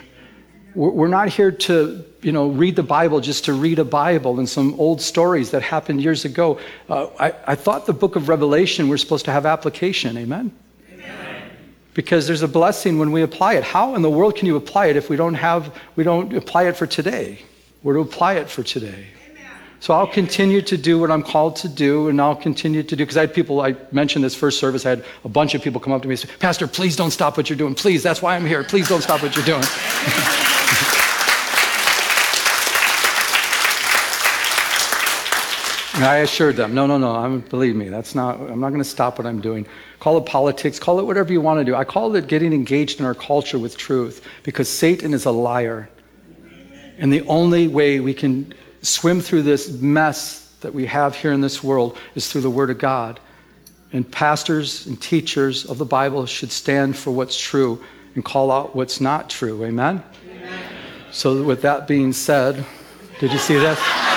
We're 0.76 1.08
not 1.08 1.28
here 1.28 1.50
to, 1.50 2.04
you 2.22 2.30
know, 2.30 2.46
read 2.50 2.76
the 2.76 2.84
Bible 2.84 3.20
just 3.20 3.46
to 3.46 3.52
read 3.52 3.80
a 3.80 3.84
Bible 3.84 4.38
and 4.38 4.48
some 4.48 4.78
old 4.78 5.00
stories 5.00 5.50
that 5.50 5.62
happened 5.62 6.00
years 6.00 6.24
ago. 6.24 6.60
Uh, 6.88 7.08
I, 7.18 7.34
I 7.48 7.54
thought 7.56 7.86
the 7.86 7.92
book 7.92 8.14
of 8.14 8.28
Revelation 8.28 8.88
we're 8.88 8.96
supposed 8.96 9.24
to 9.24 9.32
have 9.32 9.44
application. 9.44 10.16
Amen? 10.16 10.52
Amen? 11.90 11.94
Because 11.94 12.26
there's 12.26 12.42
a 12.42 12.48
blessing 12.48 12.98
when 12.98 13.12
we 13.12 13.22
apply 13.22 13.54
it. 13.54 13.64
How 13.64 13.94
in 13.94 14.02
the 14.02 14.10
world 14.10 14.36
can 14.36 14.46
you 14.46 14.56
apply 14.56 14.86
it 14.86 14.96
if 14.96 15.10
we 15.10 15.16
don't 15.16 15.34
have, 15.34 15.74
we 15.96 16.04
don't 16.04 16.32
apply 16.34 16.64
it 16.64 16.76
for 16.76 16.86
today? 16.86 17.40
We're 17.82 17.94
to 17.94 18.00
apply 18.00 18.34
it 18.34 18.48
for 18.48 18.62
today. 18.62 19.06
So 19.80 19.94
I'll 19.94 20.06
continue 20.06 20.60
to 20.60 20.76
do 20.76 20.98
what 20.98 21.10
I'm 21.10 21.22
called 21.22 21.56
to 21.56 21.68
do, 21.68 22.08
and 22.10 22.20
I'll 22.20 22.36
continue 22.36 22.82
to 22.82 22.96
do, 22.96 23.02
because 23.02 23.16
I 23.16 23.22
had 23.22 23.32
people, 23.32 23.62
I 23.62 23.74
mentioned 23.92 24.22
this 24.22 24.34
first 24.34 24.60
service, 24.60 24.84
I 24.84 24.90
had 24.90 25.04
a 25.24 25.28
bunch 25.28 25.54
of 25.54 25.62
people 25.62 25.80
come 25.80 25.94
up 25.94 26.02
to 26.02 26.08
me 26.08 26.12
and 26.12 26.20
say, 26.20 26.28
Pastor, 26.38 26.66
please 26.66 26.96
don't 26.96 27.10
stop 27.10 27.38
what 27.38 27.48
you're 27.48 27.56
doing. 27.56 27.74
Please, 27.74 28.02
that's 28.02 28.20
why 28.20 28.36
I'm 28.36 28.44
here. 28.44 28.62
Please 28.62 28.88
don't 28.88 29.00
stop 29.00 29.22
what 29.22 29.34
you're 29.34 29.44
doing. 29.44 29.64
and 36.00 36.08
I 36.08 36.16
assured 36.20 36.56
them, 36.56 36.72
no, 36.72 36.86
no, 36.86 36.96
no, 36.96 37.14
I'm, 37.14 37.40
believe 37.40 37.76
me, 37.76 37.90
that's 37.90 38.14
not, 38.14 38.40
I'm 38.40 38.58
not 38.58 38.70
going 38.70 38.80
to 38.80 38.88
stop 38.88 39.18
what 39.18 39.26
I'm 39.26 39.38
doing. 39.38 39.66
Call 39.98 40.16
it 40.16 40.24
politics, 40.24 40.78
call 40.78 40.98
it 40.98 41.04
whatever 41.04 41.30
you 41.30 41.42
want 41.42 41.60
to 41.60 41.64
do. 41.64 41.74
I 41.74 41.84
call 41.84 42.16
it 42.16 42.26
getting 42.26 42.54
engaged 42.54 43.00
in 43.00 43.04
our 43.04 43.14
culture 43.14 43.58
with 43.58 43.76
truth, 43.76 44.26
because 44.42 44.66
Satan 44.66 45.12
is 45.12 45.26
a 45.26 45.30
liar. 45.30 45.90
And 46.96 47.12
the 47.12 47.20
only 47.26 47.68
way 47.68 48.00
we 48.00 48.14
can 48.14 48.54
swim 48.80 49.20
through 49.20 49.42
this 49.42 49.68
mess 49.72 50.54
that 50.62 50.72
we 50.72 50.86
have 50.86 51.14
here 51.14 51.32
in 51.32 51.42
this 51.42 51.62
world 51.62 51.98
is 52.14 52.32
through 52.32 52.40
the 52.40 52.50
Word 52.50 52.70
of 52.70 52.78
God. 52.78 53.20
And 53.92 54.10
pastors 54.10 54.86
and 54.86 54.98
teachers 55.02 55.66
of 55.66 55.76
the 55.76 55.84
Bible 55.84 56.24
should 56.24 56.50
stand 56.50 56.96
for 56.96 57.10
what's 57.10 57.38
true 57.38 57.84
and 58.14 58.24
call 58.24 58.50
out 58.50 58.74
what's 58.74 59.02
not 59.02 59.28
true. 59.28 59.62
Amen? 59.66 60.02
Amen. 60.30 60.62
So, 61.12 61.42
with 61.42 61.60
that 61.60 61.86
being 61.86 62.14
said, 62.14 62.64
did 63.18 63.32
you 63.32 63.38
see 63.38 63.58
that? 63.58 64.09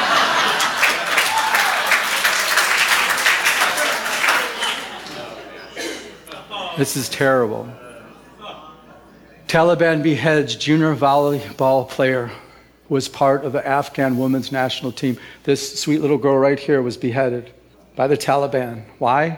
This 6.75 6.97
is 6.97 7.07
terrible. 7.07 7.71
Taliban 9.47 10.01
beheads 10.01 10.55
junior 10.55 10.95
volleyball 10.95 11.87
player 11.87 12.31
was 12.89 13.07
part 13.07 13.45
of 13.45 13.53
the 13.53 13.65
Afghan 13.65 14.17
women's 14.17 14.51
national 14.51 14.91
team. 14.91 15.19
This 15.43 15.79
sweet 15.79 15.99
little 15.99 16.17
girl 16.17 16.35
right 16.35 16.59
here 16.59 16.81
was 16.81 16.97
beheaded 16.97 17.53
by 17.95 18.07
the 18.07 18.17
Taliban. 18.17 18.85
Why? 18.97 19.37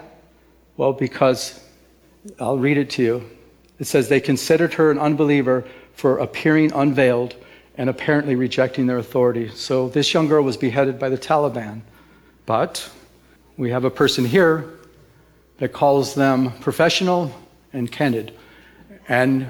Well, 0.78 0.94
because 0.94 1.62
I'll 2.40 2.58
read 2.58 2.78
it 2.78 2.90
to 2.92 3.04
you. 3.04 3.30
It 3.80 3.88
says 3.88 4.08
they 4.08 4.22
considered 4.22 4.74
her 4.76 4.90
an 4.90 4.98
unbeliever 4.98 5.66
for 5.94 6.20
appearing 6.20 6.72
unveiled 6.72 7.36
and 7.78 7.90
apparently 7.90 8.36
rejecting 8.36 8.88
their 8.88 9.00
authority. 9.00 9.50
So 9.50 9.90
this 9.90 10.14
young 10.14 10.30
girl 10.30 10.44
was 10.44 10.56
beheaded 10.56 10.98
by 10.98 11.10
the 11.10 11.18
Taliban. 11.18 11.82
But 12.46 12.90
we 13.58 13.72
have 13.72 13.84
a 13.84 13.92
person 13.92 14.24
here 14.24 14.70
that 15.58 15.74
calls 15.74 16.16
them 16.16 16.52
professional 16.60 17.32
and 17.74 17.92
candid. 17.92 18.34
And 19.08 19.48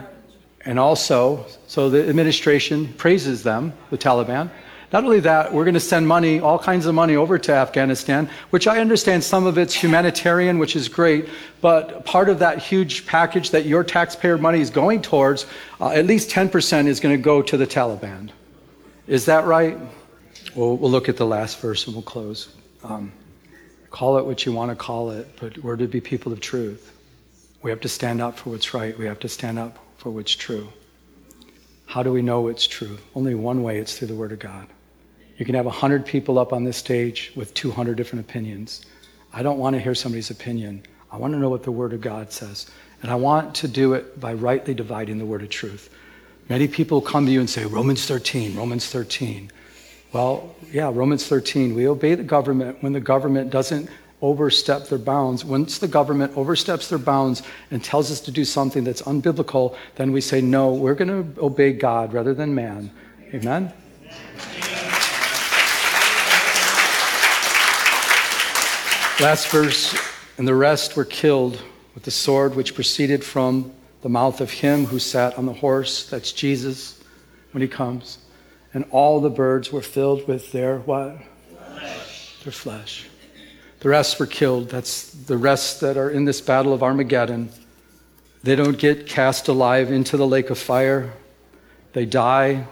and 0.66 0.80
also, 0.80 1.46
so 1.68 1.92
the 1.92 2.10
administration 2.10 2.92
praises 2.94 3.44
them, 3.44 3.74
the 3.92 3.98
Taliban. 3.98 4.50
Not 4.92 5.04
only 5.04 5.20
that, 5.20 5.54
we're 5.54 5.64
going 5.64 5.76
to 5.76 5.80
send 5.80 6.08
money, 6.08 6.40
all 6.40 6.58
kinds 6.58 6.86
of 6.86 6.96
money 6.96 7.16
over 7.16 7.38
to 7.38 7.52
Afghanistan, 7.52 8.30
which 8.50 8.66
I 8.66 8.80
understand 8.80 9.24
some 9.24 9.46
of 9.46 9.58
it's 9.58 9.74
humanitarian, 9.74 10.58
which 10.58 10.76
is 10.76 10.88
great, 10.88 11.28
but 11.62 12.06
part 12.06 12.30
of 12.30 12.40
that 12.40 12.60
huge 12.60 13.06
package 13.06 13.52
that 13.52 13.66
your 13.66 13.84
taxpayer 13.84 14.38
money 14.38 14.60
is 14.60 14.70
going 14.70 15.02
towards, 15.02 15.46
uh, 15.80 15.90
at 15.90 16.06
least 16.06 16.30
10% 16.30 16.88
is 16.88 17.00
going 17.00 17.16
to 17.16 17.22
go 17.22 17.42
to 17.42 17.58
the 17.58 17.68
Taliban. 17.68 18.30
Is 19.08 19.26
that 19.26 19.46
right? 19.46 19.78
Well, 20.56 20.78
we'll 20.78 20.92
look 20.92 21.10
at 21.10 21.18
the 21.18 21.26
last 21.26 21.60
verse 21.60 21.86
and 21.86 21.96
we'll 21.96 22.04
close. 22.04 22.50
Um, 22.84 23.12
call 23.96 24.18
it 24.18 24.26
what 24.26 24.46
you 24.46 24.52
want 24.52 24.70
to 24.70 24.76
call 24.76 25.10
it, 25.10 25.26
but 25.40 25.58
we're 25.60 25.78
to 25.78 25.88
be 25.88 26.02
people 26.02 26.34
of 26.34 26.42
truth. 26.42 26.92
We 27.62 27.70
have 27.72 27.80
to 27.80 27.88
stand 27.88 28.22
up 28.22 28.38
for 28.38 28.50
what's 28.50 28.74
right. 28.74 28.98
We 29.00 29.06
have 29.06 29.20
to 29.20 29.30
stand 29.30 29.58
up 29.58 29.80
for 29.96 30.10
what's 30.10 30.36
true. 30.36 30.68
How 31.86 32.04
do 32.04 32.12
we 32.12 32.22
know 32.22 32.50
it's 32.50 32.68
true? 32.68 32.98
Only 33.16 33.36
one 33.36 33.64
way 33.64 33.80
it's 33.80 33.98
through 33.98 34.10
the 34.10 34.16
Word 34.16 34.34
of 34.34 34.40
God. 34.40 34.68
You 35.38 35.46
can 35.46 35.56
have 35.56 35.64
100 35.64 36.06
people 36.06 36.38
up 36.38 36.52
on 36.52 36.66
this 36.66 36.76
stage 36.76 37.32
with 37.38 37.54
200 37.54 37.96
different 37.96 38.26
opinions. 38.30 38.86
I 39.32 39.42
don't 39.42 39.60
want 39.60 39.78
to 39.78 39.80
hear 39.80 39.96
somebody's 39.96 40.30
opinion. 40.30 40.84
I 41.10 41.16
want 41.16 41.32
to 41.32 41.40
know 41.40 41.50
what 41.50 41.64
the 41.64 41.72
Word 41.72 41.94
of 41.94 42.02
God 42.02 42.34
says. 42.34 42.70
And 43.02 43.10
I 43.10 43.16
want 43.16 43.56
to 43.56 43.68
do 43.70 43.94
it 43.94 44.20
by 44.20 44.34
rightly 44.34 44.74
dividing 44.74 45.20
the 45.20 45.26
Word 45.26 45.42
of 45.42 45.50
truth. 45.50 45.90
Many 46.50 46.68
people 46.68 47.00
come 47.00 47.26
to 47.28 47.32
you 47.32 47.40
and 47.40 47.50
say, 47.50 47.64
Romans 47.66 48.06
13, 48.06 48.58
Romans 48.58 48.88
13. 48.90 49.52
Well, 50.16 50.56
yeah, 50.72 50.90
Romans 50.94 51.28
13. 51.28 51.76
We 51.76 51.90
obey 51.90 52.16
the 52.16 52.24
government 52.24 52.82
when 52.82 52.94
the 52.94 53.02
government 53.02 53.50
doesn't 53.50 53.90
overstep 54.22 54.88
their 54.88 54.98
bounds. 54.98 55.44
Once 55.44 55.78
the 55.78 55.90
government 55.90 56.38
oversteps 56.38 56.88
their 56.88 57.00
bounds 57.00 57.44
and 57.70 57.84
tells 57.84 58.10
us 58.10 58.22
to 58.22 58.32
do 58.32 58.46
something 58.46 58.86
that's 58.86 59.02
unbiblical, 59.02 59.76
then 59.96 60.14
we 60.14 60.22
say, 60.22 60.40
no, 60.40 60.72
we're 60.72 60.96
going 60.96 61.10
to 61.10 61.42
obey 61.42 61.74
God 61.74 62.14
rather 62.14 62.34
than 62.34 62.56
man. 62.56 62.92
Amen? 63.34 63.74
Last 69.20 69.50
verse, 69.50 70.00
and 70.38 70.48
the 70.48 70.56
rest 70.56 70.96
were 70.96 71.04
killed 71.04 71.62
with 71.94 72.04
the 72.04 72.12
sword 72.12 72.56
which 72.56 72.74
proceeded 72.74 73.22
from 73.22 73.74
the 74.02 74.08
mouth 74.08 74.40
of 74.40 74.50
him 74.50 74.86
who 74.86 74.98
sat 74.98 75.38
on 75.38 75.46
the 75.46 75.52
horse. 75.52 76.10
That's 76.10 76.32
Jesus 76.32 77.04
when 77.52 77.62
he 77.62 77.68
comes. 77.68 78.20
And 78.76 78.84
all 78.92 79.22
the 79.22 79.30
birds 79.30 79.72
were 79.72 79.82
filled 79.82 80.28
with 80.28 80.52
their 80.52 80.80
what? 80.80 81.18
Flesh. 81.58 82.44
Their 82.44 82.52
flesh. 82.52 83.08
The 83.80 83.88
rest 83.88 84.20
were 84.20 84.26
killed. 84.26 84.70
That's 84.70 85.12
the 85.12 85.38
rest 85.38 85.80
that 85.80 85.96
are 85.96 86.10
in 86.10 86.26
this 86.26 86.42
battle 86.42 86.74
of 86.74 86.84
Armageddon. 86.84 87.52
They 88.44 88.58
don't 88.58 88.78
get 88.78 89.08
cast 89.08 89.48
alive 89.48 89.92
into 89.92 90.18
the 90.18 90.28
lake 90.28 90.50
of 90.50 90.60
fire. 90.60 91.14
They 91.94 92.06
die. 92.06 92.68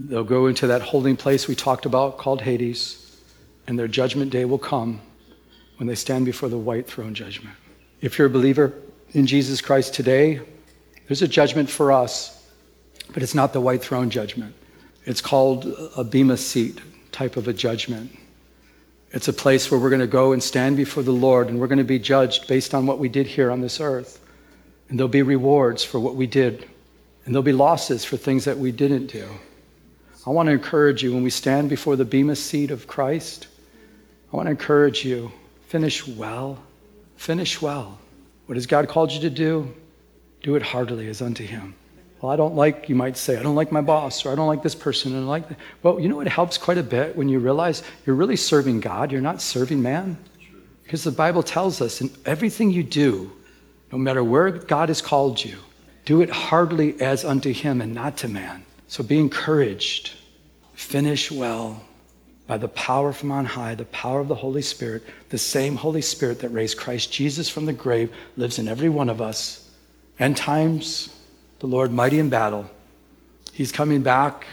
They'll 0.00 0.24
go 0.24 0.46
into 0.46 0.68
that 0.68 0.80
holding 0.80 1.14
place 1.14 1.46
we 1.46 1.54
talked 1.54 1.84
about 1.84 2.16
called 2.16 2.40
Hades, 2.40 3.20
and 3.66 3.78
their 3.78 3.86
judgment 3.86 4.30
day 4.30 4.46
will 4.46 4.58
come 4.58 5.02
when 5.76 5.88
they 5.88 5.94
stand 5.94 6.24
before 6.24 6.48
the 6.48 6.56
white 6.56 6.86
throne 6.86 7.12
judgment. 7.12 7.54
If 8.00 8.16
you're 8.16 8.28
a 8.28 8.30
believer 8.30 8.72
in 9.12 9.26
Jesus 9.26 9.60
Christ 9.60 9.92
today, 9.92 10.40
there's 11.06 11.20
a 11.20 11.28
judgment 11.28 11.68
for 11.68 11.92
us, 11.92 12.48
but 13.12 13.22
it's 13.22 13.34
not 13.34 13.52
the 13.52 13.60
white 13.60 13.82
throne 13.82 14.08
judgment. 14.08 14.54
It's 15.08 15.22
called 15.22 15.64
a 15.96 16.04
bema 16.04 16.36
seat 16.36 16.82
type 17.12 17.38
of 17.38 17.48
a 17.48 17.54
judgment. 17.54 18.14
It's 19.10 19.26
a 19.26 19.32
place 19.32 19.70
where 19.70 19.80
we're 19.80 19.88
going 19.88 20.02
to 20.02 20.06
go 20.06 20.32
and 20.32 20.42
stand 20.42 20.76
before 20.76 21.02
the 21.02 21.12
Lord 21.12 21.48
and 21.48 21.58
we're 21.58 21.66
going 21.66 21.78
to 21.78 21.84
be 21.84 21.98
judged 21.98 22.46
based 22.46 22.74
on 22.74 22.84
what 22.84 22.98
we 22.98 23.08
did 23.08 23.26
here 23.26 23.50
on 23.50 23.62
this 23.62 23.80
earth. 23.80 24.20
And 24.90 24.98
there'll 24.98 25.08
be 25.08 25.22
rewards 25.22 25.82
for 25.82 25.98
what 25.98 26.14
we 26.14 26.26
did, 26.26 26.68
and 27.24 27.34
there'll 27.34 27.42
be 27.42 27.54
losses 27.54 28.04
for 28.04 28.18
things 28.18 28.44
that 28.44 28.58
we 28.58 28.70
didn't 28.70 29.06
do. 29.06 29.26
I 30.26 30.30
want 30.30 30.48
to 30.48 30.52
encourage 30.52 31.02
you 31.02 31.14
when 31.14 31.22
we 31.22 31.30
stand 31.30 31.70
before 31.70 31.96
the 31.96 32.04
Bema 32.04 32.36
seat 32.36 32.70
of 32.70 32.86
Christ, 32.86 33.46
I 34.30 34.36
want 34.36 34.48
to 34.48 34.50
encourage 34.50 35.06
you 35.06 35.32
finish 35.68 36.06
well. 36.06 36.58
Finish 37.16 37.62
well. 37.62 37.98
What 38.44 38.56
has 38.56 38.66
God 38.66 38.88
called 38.88 39.10
you 39.10 39.20
to 39.22 39.30
do? 39.30 39.74
Do 40.42 40.54
it 40.54 40.62
heartily 40.62 41.08
as 41.08 41.22
unto 41.22 41.44
Him. 41.44 41.74
Well, 42.20 42.32
I 42.32 42.36
don't 42.36 42.56
like, 42.56 42.88
you 42.88 42.96
might 42.96 43.16
say, 43.16 43.36
I 43.36 43.42
don't 43.42 43.54
like 43.54 43.70
my 43.70 43.80
boss, 43.80 44.26
or 44.26 44.32
I 44.32 44.34
don't 44.34 44.48
like 44.48 44.62
this 44.62 44.74
person, 44.74 45.14
and 45.14 45.24
I 45.24 45.28
like 45.28 45.48
that. 45.48 45.58
Well, 45.82 46.00
you 46.00 46.08
know, 46.08 46.20
it 46.20 46.26
helps 46.26 46.58
quite 46.58 46.78
a 46.78 46.82
bit 46.82 47.16
when 47.16 47.28
you 47.28 47.38
realize 47.38 47.84
you're 48.04 48.16
really 48.16 48.36
serving 48.36 48.80
God, 48.80 49.12
you're 49.12 49.20
not 49.20 49.40
serving 49.40 49.80
man. 49.80 50.18
Because 50.82 51.04
the 51.04 51.12
Bible 51.12 51.42
tells 51.42 51.80
us 51.80 52.00
in 52.00 52.10
everything 52.24 52.70
you 52.70 52.82
do, 52.82 53.30
no 53.92 53.98
matter 53.98 54.24
where 54.24 54.50
God 54.50 54.88
has 54.88 55.00
called 55.00 55.42
you, 55.42 55.58
do 56.06 56.20
it 56.20 56.30
heartily 56.30 57.00
as 57.00 57.24
unto 57.24 57.52
Him 57.52 57.80
and 57.80 57.94
not 57.94 58.16
to 58.18 58.28
man. 58.28 58.64
So 58.88 59.04
be 59.04 59.18
encouraged. 59.18 60.12
Finish 60.72 61.30
well 61.30 61.82
by 62.46 62.56
the 62.56 62.68
power 62.68 63.12
from 63.12 63.30
on 63.30 63.44
high, 63.44 63.74
the 63.74 63.84
power 63.86 64.20
of 64.20 64.28
the 64.28 64.34
Holy 64.34 64.62
Spirit. 64.62 65.04
The 65.28 65.38
same 65.38 65.76
Holy 65.76 66.00
Spirit 66.00 66.40
that 66.40 66.48
raised 66.48 66.78
Christ 66.78 67.12
Jesus 67.12 67.48
from 67.48 67.66
the 67.66 67.72
grave 67.72 68.10
lives 68.36 68.58
in 68.58 68.66
every 68.66 68.88
one 68.88 69.10
of 69.10 69.20
us. 69.20 69.70
End 70.18 70.36
times 70.36 71.14
the 71.58 71.66
Lord 71.66 71.92
mighty 71.92 72.18
in 72.18 72.28
battle. 72.28 72.70
He's 73.52 73.72
coming 73.72 74.02
back 74.02 74.46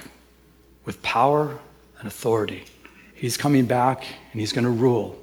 with 0.85 1.01
power 1.01 1.59
and 1.99 2.07
authority. 2.07 2.65
He's 3.13 3.37
coming 3.37 3.65
back 3.65 4.05
and 4.31 4.39
he's 4.41 4.51
going 4.51 4.65
to 4.65 4.71
rule 4.71 5.19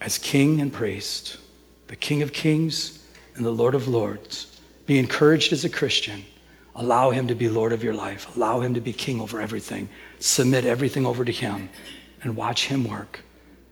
as 0.00 0.18
king 0.18 0.60
and 0.60 0.72
priest, 0.72 1.38
the 1.86 1.96
King 1.96 2.22
of 2.22 2.32
kings 2.32 3.04
and 3.36 3.44
the 3.44 3.50
Lord 3.50 3.74
of 3.74 3.88
lords. 3.88 4.60
Be 4.86 4.98
encouraged 4.98 5.52
as 5.52 5.64
a 5.64 5.70
Christian. 5.70 6.24
Allow 6.74 7.10
him 7.10 7.28
to 7.28 7.34
be 7.34 7.48
Lord 7.48 7.72
of 7.72 7.82
your 7.82 7.94
life. 7.94 8.36
Allow 8.36 8.60
him 8.60 8.74
to 8.74 8.80
be 8.80 8.92
king 8.92 9.20
over 9.20 9.40
everything. 9.40 9.88
Submit 10.18 10.66
everything 10.66 11.06
over 11.06 11.24
to 11.24 11.32
him 11.32 11.70
and 12.22 12.36
watch 12.36 12.66
him 12.66 12.84
work. 12.84 13.20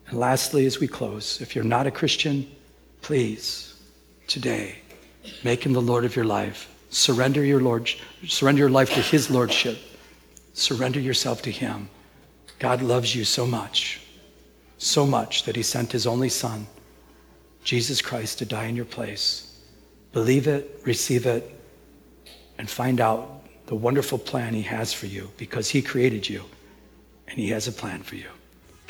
And 0.09 0.19
lastly, 0.19 0.67
as 0.67 0.81
we 0.81 0.89
close, 0.89 1.41
if 1.41 1.55
you're 1.55 1.65
not 1.65 1.87
a 1.87 1.91
Christian, 1.91 2.51
please, 3.03 3.75
today, 4.27 4.79
make 5.45 5.65
him 5.65 5.73
the 5.73 5.83
Lord 5.83 6.05
of 6.05 6.17
your 6.17 6.25
life. 6.25 6.72
Surrender 6.93 7.43
your 7.43 7.63
Lord, 7.63 7.91
surrender 8.27 8.61
your 8.61 8.71
life 8.71 8.93
to 8.93 9.01
His 9.01 9.31
Lordship. 9.31 9.79
Surrender 10.53 11.01
yourself 11.01 11.41
to 11.43 11.51
Him. 11.51 11.89
God 12.59 12.83
loves 12.83 13.17
you 13.17 13.25
so 13.25 13.47
much, 13.47 14.03
so 14.77 15.07
much 15.07 15.45
that 15.45 15.57
He 15.57 15.63
sent 15.63 15.91
His 15.91 16.07
only 16.07 16.29
Son, 16.29 16.67
Jesus 17.65 18.03
Christ, 18.03 18.39
to 18.39 18.45
die 18.45 18.67
in 18.67 18.77
your 18.77 18.85
place. 18.85 19.59
Believe 20.13 20.47
it, 20.47 20.83
receive 20.85 21.25
it, 21.25 21.59
and 22.59 22.69
find 22.69 23.01
out 23.01 23.43
the 23.67 23.75
wonderful 23.75 24.19
plan 24.19 24.53
He 24.53 24.63
has 24.63 24.93
for 24.93 25.07
you 25.07 25.31
because 25.39 25.71
He 25.71 25.81
created 25.81 26.29
you 26.29 26.45
and 27.27 27.39
He 27.39 27.49
has 27.49 27.67
a 27.67 27.73
plan 27.73 28.03
for 28.03 28.17
you. 28.17 28.29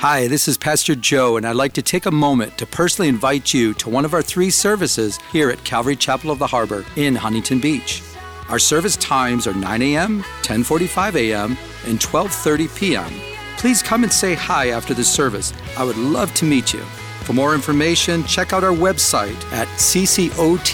Hi, 0.02 0.26
this 0.26 0.48
is 0.48 0.58
Pastor 0.58 0.96
Joe, 0.96 1.36
and 1.36 1.46
I'd 1.46 1.54
like 1.54 1.74
to 1.74 1.80
take 1.80 2.06
a 2.06 2.10
moment 2.10 2.58
to 2.58 2.66
personally 2.66 3.08
invite 3.08 3.54
you 3.54 3.72
to 3.74 3.88
one 3.88 4.04
of 4.04 4.14
our 4.14 4.20
three 4.20 4.50
services 4.50 5.16
here 5.30 5.48
at 5.48 5.62
Calvary 5.62 5.94
Chapel 5.94 6.32
of 6.32 6.40
the 6.40 6.46
Harbor 6.48 6.84
in 6.96 7.14
Huntington 7.14 7.60
Beach. 7.60 8.02
Our 8.48 8.58
service 8.58 8.96
times 8.96 9.46
are 9.46 9.54
9 9.54 9.80
a.m., 9.80 10.24
10:45 10.42 11.14
a.m., 11.14 11.56
and 11.86 12.00
12:30 12.00 12.76
p.m. 12.76 13.12
Please 13.58 13.80
come 13.80 14.02
and 14.02 14.12
say 14.12 14.34
hi 14.34 14.70
after 14.70 14.92
the 14.92 15.04
service. 15.04 15.52
I 15.78 15.84
would 15.84 15.96
love 15.96 16.34
to 16.34 16.44
meet 16.44 16.72
you. 16.74 16.82
For 17.22 17.32
more 17.32 17.54
information, 17.54 18.24
check 18.24 18.52
out 18.52 18.64
our 18.64 18.74
website 18.74 19.40
at 19.52 19.68
ccoth.com. 19.78 20.64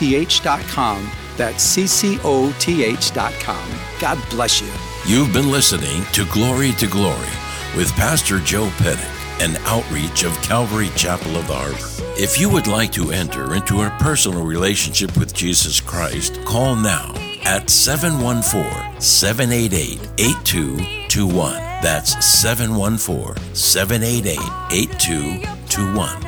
That's 1.37 1.77
ccoth.com. 1.77 3.69
God 4.01 4.31
bless 4.31 4.63
you. 4.63 4.73
You've 5.07 5.35
been 5.35 5.51
listening 5.51 6.03
to 6.15 6.25
Glory 6.33 6.73
to 6.73 6.87
Glory 6.87 7.29
with 7.77 7.93
Pastor 7.93 8.39
Joe 8.39 8.71
Pettit 8.79 9.18
an 9.41 9.57
outreach 9.67 10.25
of 10.25 10.41
Calvary 10.43 10.91
Chapel 10.97 11.37
of 11.37 11.47
the 11.47 11.55
Harbor. 11.55 12.21
If 12.21 12.41
you 12.41 12.49
would 12.51 12.67
like 12.67 12.91
to 12.93 13.13
enter 13.13 13.55
into 13.55 13.83
a 13.83 13.91
personal 14.01 14.45
relationship 14.45 15.17
with 15.17 15.33
Jesus 15.33 15.81
Christ, 15.81 16.45
call 16.45 16.75
now 16.75 17.15
at 17.45 17.71
714 17.71 19.01
788 19.01 20.01
8221. 20.19 21.53
That's 21.81 22.25
714 22.27 23.55
788 23.55 24.39
8221. 24.73 26.27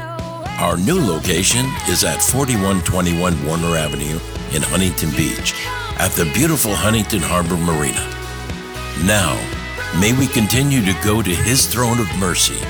Our 0.60 0.76
new 0.76 1.00
location 1.00 1.66
is 1.88 2.04
at 2.04 2.22
4121 2.22 3.46
Warner 3.46 3.76
Avenue 3.76 4.20
in 4.54 4.62
Huntington 4.62 5.10
Beach 5.16 5.54
at 5.98 6.12
the 6.12 6.30
beautiful 6.34 6.74
Huntington 6.74 7.20
Harbor 7.20 7.56
Marina. 7.56 8.06
Now, 9.04 9.34
may 9.98 10.12
we 10.12 10.26
continue 10.26 10.84
to 10.84 10.94
go 11.02 11.22
to 11.22 11.30
His 11.30 11.66
throne 11.66 11.98
of 11.98 12.06
mercy 12.18 12.60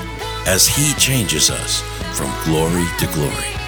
as 0.47 0.67
He 0.67 0.93
changes 0.95 1.49
us 1.49 1.81
from 2.17 2.31
glory 2.45 2.85
to 2.99 3.07
glory. 3.13 3.60